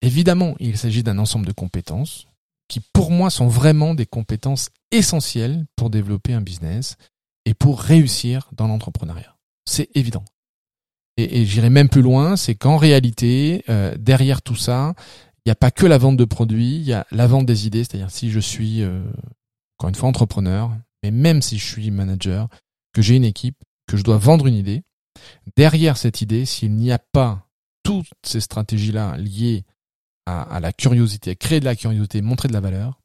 évidemment, 0.01 0.55
il 0.59 0.79
s'agit 0.79 1.03
d'un 1.03 1.18
ensemble 1.18 1.47
de 1.47 1.53
compétences 1.53 2.27
qui, 2.68 2.81
pour 2.92 3.11
moi, 3.11 3.31
sont 3.31 3.49
vraiment 3.49 3.95
des 3.95 4.07
compétences 4.07 4.71
essentielles 4.90 5.66
pour 5.77 5.90
développer 5.90 6.33
un 6.33 6.40
business 6.40 6.97
et 7.45 7.55
pour 7.55 7.81
réussir 7.81 8.49
dans 8.53 8.68
l'entrepreneuriat. 8.68 9.37
C'est 9.66 9.95
évident. 9.95 10.25
Et, 11.18 11.45
j'irai 11.45 11.68
même 11.68 11.90
plus 11.90 12.01
loin, 12.01 12.37
c'est 12.37 12.55
qu'en 12.55 12.79
réalité, 12.79 13.64
euh, 13.68 13.95
derrière 13.99 14.40
tout 14.40 14.57
ça, 14.57 14.95
il 15.44 15.48
n'y 15.48 15.52
a 15.52 15.57
pas 15.57 15.70
que 15.70 15.87
la 15.87 15.98
vente 15.98 16.16
de 16.16 16.24
produits, 16.24 16.76
il 16.76 16.85
y 16.85 16.92
a 16.92 17.07
la 17.11 17.26
vente 17.26 17.46
des 17.46 17.66
idées, 17.66 17.85
c'est-à-dire 17.85 18.11
si 18.11 18.31
je 18.31 18.38
suis, 18.38 18.83
euh, 18.83 19.02
encore 19.76 19.88
une 19.88 19.94
fois, 19.94 20.09
entrepreneur, 20.09 20.70
mais 21.02 21.11
même 21.11 21.42
si 21.42 21.59
je 21.59 21.66
suis 21.66 21.90
manager, 21.90 22.48
que 22.92 23.02
j'ai 23.02 23.16
une 23.16 23.24
équipe, 23.24 23.57
que 23.88 23.96
je 23.96 24.05
dois 24.05 24.18
vendre 24.18 24.46
une 24.46 24.55
idée, 24.55 24.85
derrière 25.57 25.96
cette 25.96 26.20
idée, 26.20 26.46
s'il 26.46 26.74
n'y 26.74 26.92
a 26.92 26.98
pas 26.98 27.48
toutes 27.83 28.07
ces 28.22 28.40
stratégies-là 28.40 29.16
liées 29.16 29.64
à, 30.26 30.61
la 30.61 30.72
curiosité, 30.72 31.31
à 31.31 31.35
créer 31.35 31.59
de 31.59 31.64
la 31.64 31.74
curiosité, 31.74 32.22
montrer 32.22 32.46
de 32.46 32.52
la 32.52 32.61
valeur, 32.61 33.00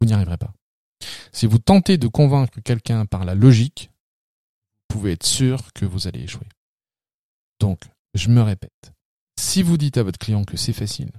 vous 0.00 0.06
n'y 0.06 0.12
arriverez 0.12 0.36
pas. 0.36 0.52
Si 1.32 1.46
vous 1.46 1.58
tentez 1.58 1.98
de 1.98 2.06
convaincre 2.06 2.60
quelqu'un 2.60 3.04
par 3.06 3.24
la 3.24 3.34
logique, 3.34 3.90
vous 4.88 4.98
pouvez 4.98 5.12
être 5.12 5.26
sûr 5.26 5.72
que 5.72 5.84
vous 5.84 6.06
allez 6.06 6.20
échouer. 6.20 6.46
Donc, 7.58 7.80
je 8.14 8.28
me 8.28 8.42
répète, 8.42 8.92
si 9.36 9.62
vous 9.62 9.76
dites 9.76 9.96
à 9.96 10.04
votre 10.04 10.18
client 10.18 10.44
que 10.44 10.56
c'est 10.56 10.72
facile, 10.72 11.10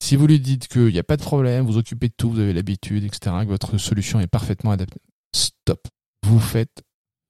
si 0.00 0.16
vous 0.16 0.26
lui 0.26 0.38
dites 0.38 0.68
qu'il 0.68 0.88
n'y 0.88 0.98
a 0.98 1.04
pas 1.04 1.16
de 1.16 1.22
problème, 1.22 1.64
vous 1.64 1.78
occupez 1.78 2.08
de 2.08 2.14
tout, 2.14 2.30
vous 2.30 2.40
avez 2.40 2.52
l'habitude, 2.52 3.04
etc., 3.04 3.36
que 3.40 3.48
votre 3.48 3.78
solution 3.78 4.20
est 4.20 4.26
parfaitement 4.26 4.70
adaptée, 4.70 5.00
stop. 5.34 5.88
Vous 6.26 6.40
faites 6.40 6.82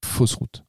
fausse 0.05 0.35
route. 0.35 0.65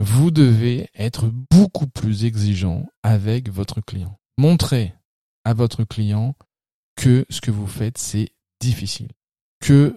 Vous 0.00 0.30
devez 0.30 0.88
être 0.94 1.30
beaucoup 1.50 1.86
plus 1.86 2.24
exigeant 2.24 2.86
avec 3.02 3.50
votre 3.50 3.80
client. 3.80 4.18
Montrez 4.38 4.94
à 5.44 5.54
votre 5.54 5.84
client 5.84 6.34
que 6.96 7.26
ce 7.28 7.40
que 7.40 7.50
vous 7.50 7.66
faites, 7.66 7.98
c'est 7.98 8.30
difficile. 8.60 9.08
Que 9.60 9.96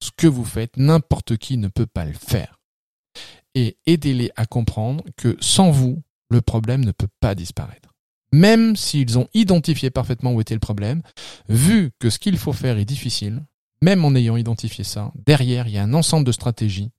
ce 0.00 0.10
que 0.16 0.26
vous 0.26 0.44
faites, 0.44 0.76
n'importe 0.76 1.36
qui 1.36 1.56
ne 1.56 1.68
peut 1.68 1.86
pas 1.86 2.04
le 2.04 2.12
faire. 2.12 2.60
Et 3.54 3.78
aidez-les 3.86 4.30
à 4.36 4.46
comprendre 4.46 5.04
que 5.16 5.36
sans 5.40 5.70
vous, 5.70 6.02
le 6.30 6.42
problème 6.42 6.84
ne 6.84 6.92
peut 6.92 7.08
pas 7.20 7.34
disparaître 7.34 7.93
même 8.34 8.74
s'ils 8.74 9.16
ont 9.16 9.28
identifié 9.32 9.90
parfaitement 9.90 10.32
où 10.32 10.40
était 10.40 10.54
le 10.54 10.60
problème, 10.60 11.02
vu 11.48 11.92
que 12.00 12.10
ce 12.10 12.18
qu'il 12.18 12.36
faut 12.36 12.52
faire 12.52 12.78
est 12.78 12.84
difficile, 12.84 13.44
même 13.80 14.04
en 14.04 14.12
ayant 14.16 14.36
identifié 14.36 14.82
ça, 14.82 15.12
derrière, 15.24 15.68
il 15.68 15.74
y 15.74 15.78
a 15.78 15.84
un 15.84 15.94
ensemble 15.94 16.26
de 16.26 16.32
stratégies 16.32 16.90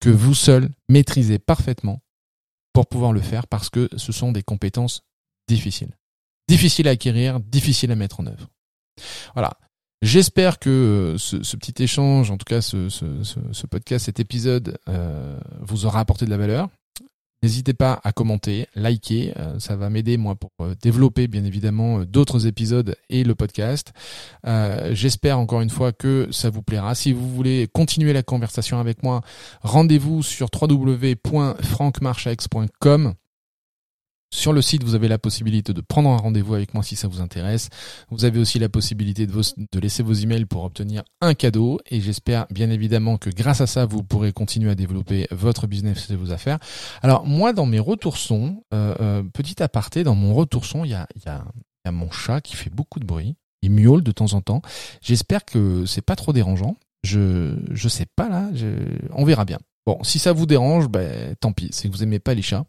que 0.00 0.10
vous 0.10 0.34
seul 0.34 0.68
maîtrisez 0.88 1.40
parfaitement 1.40 2.02
pour 2.72 2.86
pouvoir 2.86 3.12
le 3.12 3.20
faire 3.20 3.48
parce 3.48 3.68
que 3.68 3.88
ce 3.96 4.12
sont 4.12 4.30
des 4.30 4.44
compétences 4.44 5.02
difficiles. 5.48 5.96
Difficiles 6.46 6.86
à 6.86 6.92
acquérir, 6.92 7.40
difficiles 7.40 7.90
à 7.90 7.96
mettre 7.96 8.20
en 8.20 8.26
œuvre. 8.26 8.48
Voilà. 9.34 9.58
J'espère 10.02 10.60
que 10.60 10.70
euh, 10.70 11.18
ce, 11.18 11.56
petit 11.56 11.82
échange, 11.82 12.30
en 12.30 12.36
tout 12.36 12.44
cas 12.44 12.60
ce, 12.60 13.66
podcast, 13.66 14.04
cet 14.04 14.20
épisode, 14.20 14.78
euh, 14.88 15.36
vous 15.62 15.84
aura 15.84 15.98
apporté 15.98 16.26
de 16.26 16.30
la 16.30 16.36
valeur. 16.36 16.68
N'hésitez 17.42 17.74
pas 17.74 18.00
à 18.02 18.12
commenter, 18.12 18.66
liker, 18.74 19.34
euh, 19.36 19.58
ça 19.58 19.76
va 19.76 19.90
m'aider 19.90 20.16
moi 20.16 20.36
pour 20.36 20.52
euh, 20.60 20.74
développer 20.80 21.28
bien 21.28 21.44
évidemment 21.44 22.00
euh, 22.00 22.06
d'autres 22.06 22.46
épisodes 22.46 22.96
et 23.10 23.24
le 23.24 23.34
podcast. 23.34 23.92
J'espère 24.92 25.38
encore 25.38 25.60
une 25.60 25.68
fois 25.70 25.92
que 25.92 26.28
ça 26.30 26.48
vous 26.50 26.62
plaira. 26.62 26.94
Si 26.94 27.12
vous 27.12 27.28
voulez 27.28 27.68
continuer 27.72 28.12
la 28.12 28.22
conversation 28.22 28.78
avec 28.78 29.02
moi, 29.02 29.22
rendez-vous 29.62 30.22
sur 30.22 30.48
www.francmarchax.com. 30.52 33.14
Sur 34.32 34.52
le 34.52 34.60
site, 34.60 34.82
vous 34.82 34.94
avez 34.94 35.08
la 35.08 35.18
possibilité 35.18 35.72
de 35.72 35.80
prendre 35.80 36.10
un 36.10 36.16
rendez-vous 36.16 36.54
avec 36.54 36.74
moi 36.74 36.82
si 36.82 36.96
ça 36.96 37.06
vous 37.06 37.20
intéresse. 37.20 37.68
Vous 38.10 38.24
avez 38.24 38.40
aussi 38.40 38.58
la 38.58 38.68
possibilité 38.68 39.26
de, 39.26 39.80
laisser 39.80 40.02
vos 40.02 40.12
emails 40.12 40.46
pour 40.46 40.64
obtenir 40.64 41.04
un 41.20 41.34
cadeau. 41.34 41.78
Et 41.90 42.00
j'espère 42.00 42.46
bien 42.50 42.70
évidemment 42.70 43.18
que 43.18 43.30
grâce 43.30 43.60
à 43.60 43.66
ça, 43.66 43.86
vous 43.86 44.02
pourrez 44.02 44.32
continuer 44.32 44.70
à 44.70 44.74
développer 44.74 45.28
votre 45.30 45.66
business 45.66 46.10
et 46.10 46.16
vos 46.16 46.32
affaires. 46.32 46.58
Alors 47.02 47.24
moi, 47.24 47.52
dans 47.52 47.66
mes 47.66 47.78
retours 47.78 48.16
son, 48.16 48.64
euh, 48.74 48.94
euh, 49.00 49.22
petit 49.22 49.62
aparté, 49.62 50.02
dans 50.02 50.16
mon 50.16 50.34
retour 50.34 50.64
son, 50.64 50.84
il 50.84 50.90
y 50.90 50.94
a 50.94 51.06
mon 51.92 52.10
chat 52.10 52.40
qui 52.40 52.56
fait 52.56 52.70
beaucoup 52.70 52.98
de 52.98 53.06
bruit. 53.06 53.36
Il 53.62 53.70
miaule 53.70 54.02
de 54.02 54.12
temps 54.12 54.34
en 54.34 54.40
temps. 54.40 54.60
J'espère 55.00 55.44
que 55.44 55.86
c'est 55.86 56.02
pas 56.02 56.16
trop 56.16 56.32
dérangeant. 56.32 56.76
Je 57.04 57.56
je 57.70 57.88
sais 57.88 58.06
pas 58.16 58.28
là. 58.28 58.48
Je, 58.54 58.66
on 59.12 59.24
verra 59.24 59.44
bien. 59.44 59.58
Bon, 59.86 60.02
si 60.02 60.18
ça 60.18 60.32
vous 60.32 60.46
dérange, 60.46 60.88
ben, 60.88 61.36
tant 61.36 61.52
pis, 61.52 61.68
c'est 61.70 61.88
que 61.88 61.92
vous 61.92 62.02
aimez 62.02 62.18
pas 62.18 62.34
les 62.34 62.42
chats. 62.42 62.64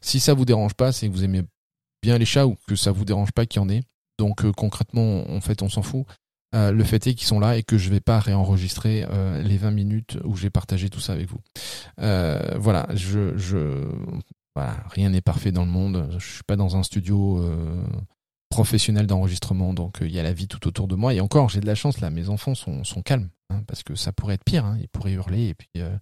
Si 0.00 0.18
ça 0.18 0.34
vous 0.34 0.44
dérange 0.44 0.74
pas, 0.74 0.90
c'est 0.90 1.08
que 1.08 1.12
vous 1.12 1.22
aimez 1.22 1.42
bien 2.02 2.18
les 2.18 2.24
chats 2.24 2.46
ou 2.46 2.56
que 2.66 2.74
ça 2.74 2.90
vous 2.90 3.04
dérange 3.04 3.32
pas 3.32 3.46
qu'il 3.46 3.62
y 3.62 3.64
en 3.64 3.68
ait. 3.68 3.82
Donc 4.18 4.44
euh, 4.44 4.52
concrètement, 4.52 5.30
en 5.30 5.40
fait, 5.40 5.62
on 5.62 5.68
s'en 5.68 5.82
fout. 5.82 6.06
Euh, 6.54 6.72
le 6.72 6.84
fait 6.84 7.06
est 7.06 7.14
qu'ils 7.14 7.26
sont 7.26 7.40
là 7.40 7.56
et 7.56 7.62
que 7.62 7.78
je 7.78 7.90
vais 7.90 8.00
pas 8.00 8.18
réenregistrer 8.18 9.04
euh, 9.10 9.42
les 9.42 9.58
20 9.58 9.70
minutes 9.70 10.18
où 10.24 10.36
j'ai 10.36 10.50
partagé 10.50 10.90
tout 10.90 11.00
ça 11.00 11.12
avec 11.12 11.28
vous. 11.28 11.40
voilà, 11.98 12.88
je, 12.94 13.36
je 13.36 13.84
voilà, 14.54 14.76
rien 14.90 15.10
n'est 15.10 15.20
parfait 15.20 15.52
dans 15.52 15.64
le 15.64 15.70
monde. 15.70 16.08
Je 16.18 16.34
suis 16.34 16.44
pas 16.44 16.56
dans 16.56 16.76
un 16.76 16.82
studio 16.82 17.44
professionnel 18.48 19.06
d'enregistrement, 19.06 19.74
donc 19.74 19.98
il 20.00 20.10
y 20.10 20.18
a 20.18 20.22
la 20.22 20.32
vie 20.32 20.48
tout 20.48 20.66
autour 20.66 20.88
de 20.88 20.94
moi. 20.94 21.14
Et 21.14 21.20
encore, 21.20 21.48
j'ai 21.48 21.60
de 21.60 21.66
la 21.66 21.74
chance 21.74 22.00
là, 22.00 22.10
mes 22.10 22.28
enfants 22.28 22.54
sont, 22.54 23.02
calmes. 23.02 23.28
Hein, 23.48 23.62
parce 23.68 23.84
que 23.84 23.94
ça 23.94 24.12
pourrait 24.12 24.34
être 24.34 24.44
pire, 24.44 24.64
hein, 24.64 24.76
ils 24.80 24.88
pourraient 24.88 25.12
hurler 25.12 25.48
et 25.48 25.54
puis 25.54 25.68
euh, 25.76 25.96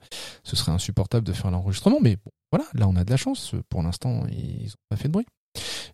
ce 0.45 0.57
serait 0.57 0.73
insupportable 0.73 1.27
de 1.27 1.33
faire 1.35 1.51
l'enregistrement. 1.51 1.99
Mais 2.01 2.17
bon, 2.17 2.31
voilà, 2.51 2.65
là 2.73 2.89
on 2.89 2.97
a 2.97 3.05
de 3.05 3.11
la 3.11 3.19
chance. 3.19 3.55
Pour 3.69 3.83
l'instant, 3.83 4.27
ils 4.29 4.65
n'ont 4.65 4.87
pas 4.89 4.97
fait 4.97 5.09
de 5.09 5.13
bruit. 5.13 5.27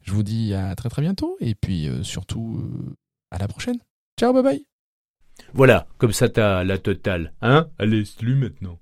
Je 0.03 0.13
vous 0.13 0.23
dis 0.23 0.55
à 0.55 0.75
très 0.77 0.89
très 0.89 1.03
bientôt 1.03 1.37
et 1.41 1.55
puis 1.55 1.89
euh, 1.89 2.03
surtout 2.03 2.61
euh, 2.63 2.97
à 3.31 3.39
la 3.39 3.49
prochaine. 3.49 3.79
Ciao, 4.19 4.33
bye 4.33 4.43
bye. 4.43 4.65
Voilà, 5.55 5.87
comme 5.99 6.13
ça 6.13 6.29
t'as 6.29 6.63
la 6.65 6.79
totale, 6.79 7.33
hein 7.41 7.69
Allez, 7.79 8.05
salut 8.05 8.37
maintenant. 8.37 8.79